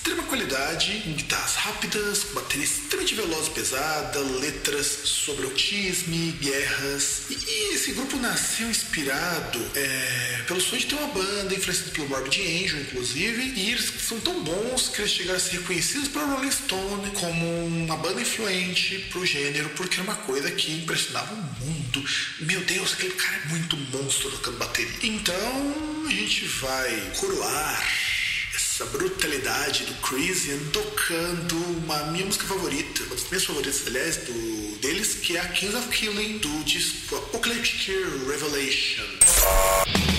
extrema 0.09 0.23
qualidade, 0.23 0.99
guitarras 1.07 1.55
rápidas, 1.55 2.25
bateria 2.33 2.65
extremamente 2.65 3.15
veloz 3.15 3.47
e 3.49 3.51
pesada, 3.51 4.19
letras 4.21 4.87
sobre 4.87 5.45
autismo, 5.45 6.33
guerras. 6.41 7.25
E, 7.29 7.35
e 7.35 7.75
esse 7.75 7.93
grupo 7.93 8.17
nasceu 8.17 8.71
inspirado 8.71 9.61
é, 9.75 10.43
pelo 10.47 10.63
sonho 10.63 10.81
de 10.81 10.87
ter 10.87 10.95
uma 10.95 11.09
banda, 11.09 11.55
influenciado 11.55 11.91
pelo 11.91 12.09
Morbid 12.09 12.41
Angel, 12.41 12.81
inclusive, 12.81 13.53
e 13.55 13.71
eles 13.71 13.93
são 14.01 14.19
tão 14.21 14.43
bons 14.43 14.89
que 14.89 15.03
eles 15.03 15.13
chegaram 15.13 15.37
a 15.37 15.41
ser 15.41 15.59
reconhecidos 15.59 16.09
pela 16.09 16.25
Rolling 16.25 16.53
Stone 16.53 17.11
como 17.11 17.67
uma 17.67 17.97
banda 17.99 18.23
influente 18.23 19.07
pro 19.11 19.27
gênero, 19.27 19.69
porque 19.71 19.97
era 19.97 20.05
uma 20.05 20.15
coisa 20.15 20.51
que 20.51 20.73
impressionava 20.73 21.35
o 21.35 21.65
mundo. 21.67 22.05
Meu 22.41 22.61
Deus, 22.63 22.95
aquele 22.95 23.13
cara 23.13 23.43
é 23.45 23.49
muito 23.49 23.77
monstro 23.77 24.31
tocando 24.31 24.57
bateria. 24.57 24.91
Então, 25.03 26.05
a 26.07 26.11
gente 26.11 26.47
vai 26.47 27.13
coroar 27.19 28.18
essa 28.79 28.87
brutalidade 28.97 29.87
do 29.87 29.95
Crisian 29.95 30.57
tocando 30.73 31.57
uma 31.83 32.13
minha 32.13 32.25
música 32.25 32.47
favorita, 32.47 33.03
uma 33.03 33.17
das 33.17 33.29
minhas 33.29 33.45
favoritas, 33.45 33.83
aliás, 33.89 34.17
do, 34.19 34.79
deles, 34.79 35.15
que 35.15 35.37
é 35.37 35.41
a 35.41 35.49
Kings 35.49 35.77
of 35.77 35.89
Killing 35.89 36.39
do 36.39 36.63
disco 36.63 37.17
Apocalyptic 37.17 37.89
Revelation. 38.29 40.18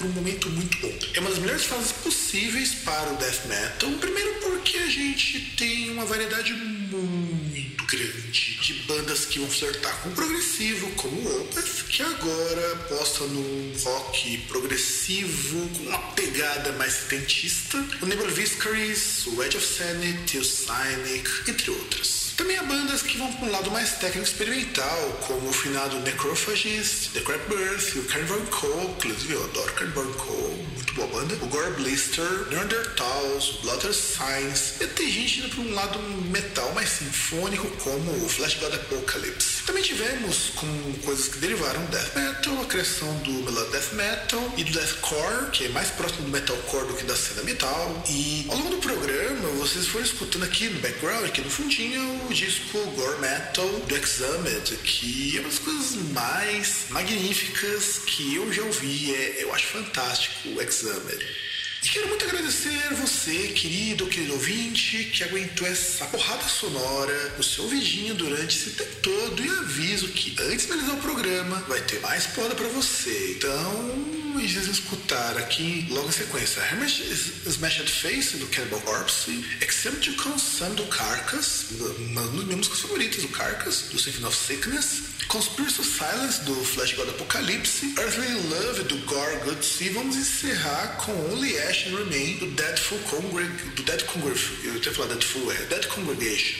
Por 0.00 0.06
um 0.06 0.12
momento 0.12 0.48
muito 0.48 0.78
bom. 0.78 0.92
É 1.14 1.20
uma 1.20 1.28
das 1.28 1.38
melhores 1.38 1.64
fases 1.64 1.92
possíveis 1.92 2.74
para 2.84 3.12
o 3.12 3.16
death 3.16 3.44
metal. 3.46 3.90
Primeiro 4.00 4.34
porque 4.40 4.78
a 4.78 4.86
gente 4.86 5.38
tem 5.56 5.90
uma 5.90 6.06
variedade 6.06 6.54
muito 6.90 7.86
grande 7.86 8.58
de 8.60 8.74
bandas 8.86 9.24
que 9.26 9.38
vão 9.38 9.48
flertar 9.48 10.02
com 10.02 10.10
progressivo, 10.10 10.90
como 10.92 11.40
Opeth, 11.40 11.84
que 11.88 12.02
agora 12.02 12.72
aposta 12.72 13.24
num 13.24 13.72
rock 13.82 14.38
progressivo 14.48 15.68
com 15.76 15.82
uma 15.84 15.98
pegada 16.12 16.72
mais 16.72 16.92
setentista, 16.92 17.84
o 18.00 18.06
Nebula 18.06 18.30
Viscaries, 18.30 19.26
o 19.26 19.42
Edge 19.42 19.56
of 19.56 19.66
Sanity, 19.66 20.38
o 20.38 20.44
Cynic, 20.44 21.28
entre 21.50 21.70
outras. 21.70 22.29
Também 22.40 22.56
há 22.56 22.62
bandas 22.62 23.02
que 23.02 23.18
vão 23.18 23.30
para 23.34 23.48
um 23.48 23.52
lado 23.52 23.70
mais 23.70 23.98
técnico 23.98 24.26
experimental, 24.26 25.20
como 25.26 25.50
o 25.50 25.52
finado 25.52 26.00
Necrophagist, 26.00 27.10
The 27.12 27.20
Crap 27.20 27.46
Birth, 27.50 27.96
o 27.96 28.04
Carnivore 28.04 28.46
Co. 28.46 28.94
Inclusive 28.96 29.34
eu 29.34 29.44
adoro 29.44 29.72
Carnivore 29.74 30.14
Co. 30.14 30.32
Muito 30.74 30.94
boa 30.94 31.06
banda. 31.08 31.34
O 31.42 31.46
Gore 31.48 31.70
Blister, 31.72 32.24
Neanderthals, 32.48 33.58
Blotter 33.62 33.92
Signs. 33.92 34.80
E 34.80 34.86
tem 34.86 35.10
gente 35.10 35.40
indo 35.40 35.50
para 35.50 35.60
um 35.60 35.74
lado 35.74 35.98
metal 36.30 36.72
mais 36.72 36.88
sinfônico, 36.88 37.68
como 37.82 38.10
o 38.24 38.28
Flash 38.30 38.54
God 38.54 38.72
Apocalypse. 38.72 39.62
Também 39.66 39.82
tivemos 39.82 40.52
com 40.56 40.92
coisas 41.04 41.28
que 41.28 41.38
derivaram 41.40 41.84
Death 41.86 42.16
Metal, 42.16 42.62
a 42.62 42.64
criação 42.64 43.14
do 43.18 43.32
Melodic 43.32 43.70
Death 43.70 43.92
Metal 43.92 44.54
e 44.56 44.64
do 44.64 44.72
Deathcore, 44.72 45.50
que 45.52 45.66
é 45.66 45.68
mais 45.68 45.90
próximo 45.90 46.22
do 46.22 46.30
Metalcore 46.30 46.86
do 46.86 46.94
que 46.94 47.04
da 47.04 47.14
cena 47.14 47.42
metal. 47.42 48.02
E 48.08 48.46
ao 48.48 48.56
longo 48.56 48.70
do 48.70 48.78
programa, 48.78 49.48
vocês 49.58 49.86
foram 49.86 50.06
escutando 50.06 50.44
aqui 50.44 50.70
no 50.70 50.80
background, 50.80 51.26
aqui 51.26 51.42
no 51.42 51.50
fundinho, 51.50 52.29
disco 52.32 52.78
Gore 52.96 53.20
Metal 53.20 53.68
do 53.68 53.96
Examed, 53.96 54.76
que 54.84 55.36
é 55.36 55.40
uma 55.40 55.48
das 55.48 55.58
coisas 55.58 55.96
mais 56.12 56.86
magníficas 56.90 57.98
que 58.06 58.36
eu 58.36 58.52
já 58.52 58.62
ouvi. 58.62 59.14
É, 59.14 59.42
eu 59.42 59.54
acho 59.54 59.66
fantástico 59.66 60.50
o 60.50 60.62
Examed. 60.62 61.49
E 61.82 61.88
quero 61.88 62.08
muito 62.08 62.26
agradecer 62.26 62.94
você, 62.94 63.48
querido, 63.48 64.06
querido 64.06 64.34
ouvinte, 64.34 65.04
que 65.04 65.24
aguentou 65.24 65.66
essa 65.66 66.04
porrada 66.06 66.42
sonora 66.44 67.34
no 67.38 67.42
seu 67.42 67.64
ouvidinho 67.64 68.14
durante 68.14 68.54
esse 68.54 68.70
tempo 68.70 68.96
todo. 68.96 69.42
E 69.42 69.48
aviso 69.48 70.08
que 70.08 70.36
antes 70.42 70.66
de 70.66 70.72
finalizar 70.72 70.96
o 70.96 71.00
programa 71.00 71.56
vai 71.66 71.80
ter 71.80 71.98
mais 72.00 72.26
poda 72.26 72.54
para 72.54 72.68
você. 72.68 73.34
Então, 73.38 74.20
vocês 74.34 74.68
escutar 74.68 75.38
aqui 75.38 75.86
logo 75.90 76.08
em 76.08 76.12
sequência 76.12 76.60
Hermes 76.60 77.00
Smashed 77.46 77.90
Face 77.90 78.36
do 78.36 78.46
Cannibal 78.48 78.80
Corpse, 78.82 79.44
Exemption 79.60 80.14
Consume 80.16 80.76
do 80.76 80.84
Carcass, 80.86 81.66
uma 81.98 82.22
das 82.22 82.44
minhas 82.44 82.56
músicas 82.56 82.80
favoritas 82.80 83.22
do 83.22 83.28
Carcass, 83.28 83.86
do 83.90 83.98
Symphony 83.98 84.26
of 84.26 84.36
Sickness, 84.36 85.02
Conspiracy 85.28 85.84
Silence 85.84 86.40
do 86.44 86.54
Flash 86.64 86.94
God 86.94 87.08
Apocalypse, 87.08 87.94
Earthly 87.96 88.34
Love 88.48 88.82
do 88.82 88.98
Gore 89.06 89.38
e 89.80 89.88
vamos 89.90 90.16
encerrar 90.16 90.96
com 90.96 91.12
Only 91.32 91.56
Ash 91.70 91.86
and 91.86 91.96
Remain 91.96 92.36
do 92.38 92.46
Deadful 92.50 92.98
Congreg 93.08 93.48
do 93.76 93.82
Dead 93.84 94.02
Congregation. 94.02 94.54
Eu 94.64 94.74
até 94.74 94.90
falar 94.90 95.06
Deadful, 95.10 95.52
é 95.52 95.56
Dead 95.66 95.86
Congregation. 95.86 96.58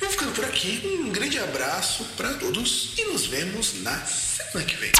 Vamos 0.00 0.14
ficando 0.16 0.32
por 0.32 0.44
aqui. 0.44 0.82
Um 0.84 1.10
grande 1.10 1.38
abraço 1.38 2.04
para 2.14 2.34
todos 2.34 2.92
e 2.98 3.04
nos 3.06 3.24
vemos 3.24 3.80
na 3.82 4.04
semana 4.04 4.66
que 4.66 4.76
vem. 4.76 4.92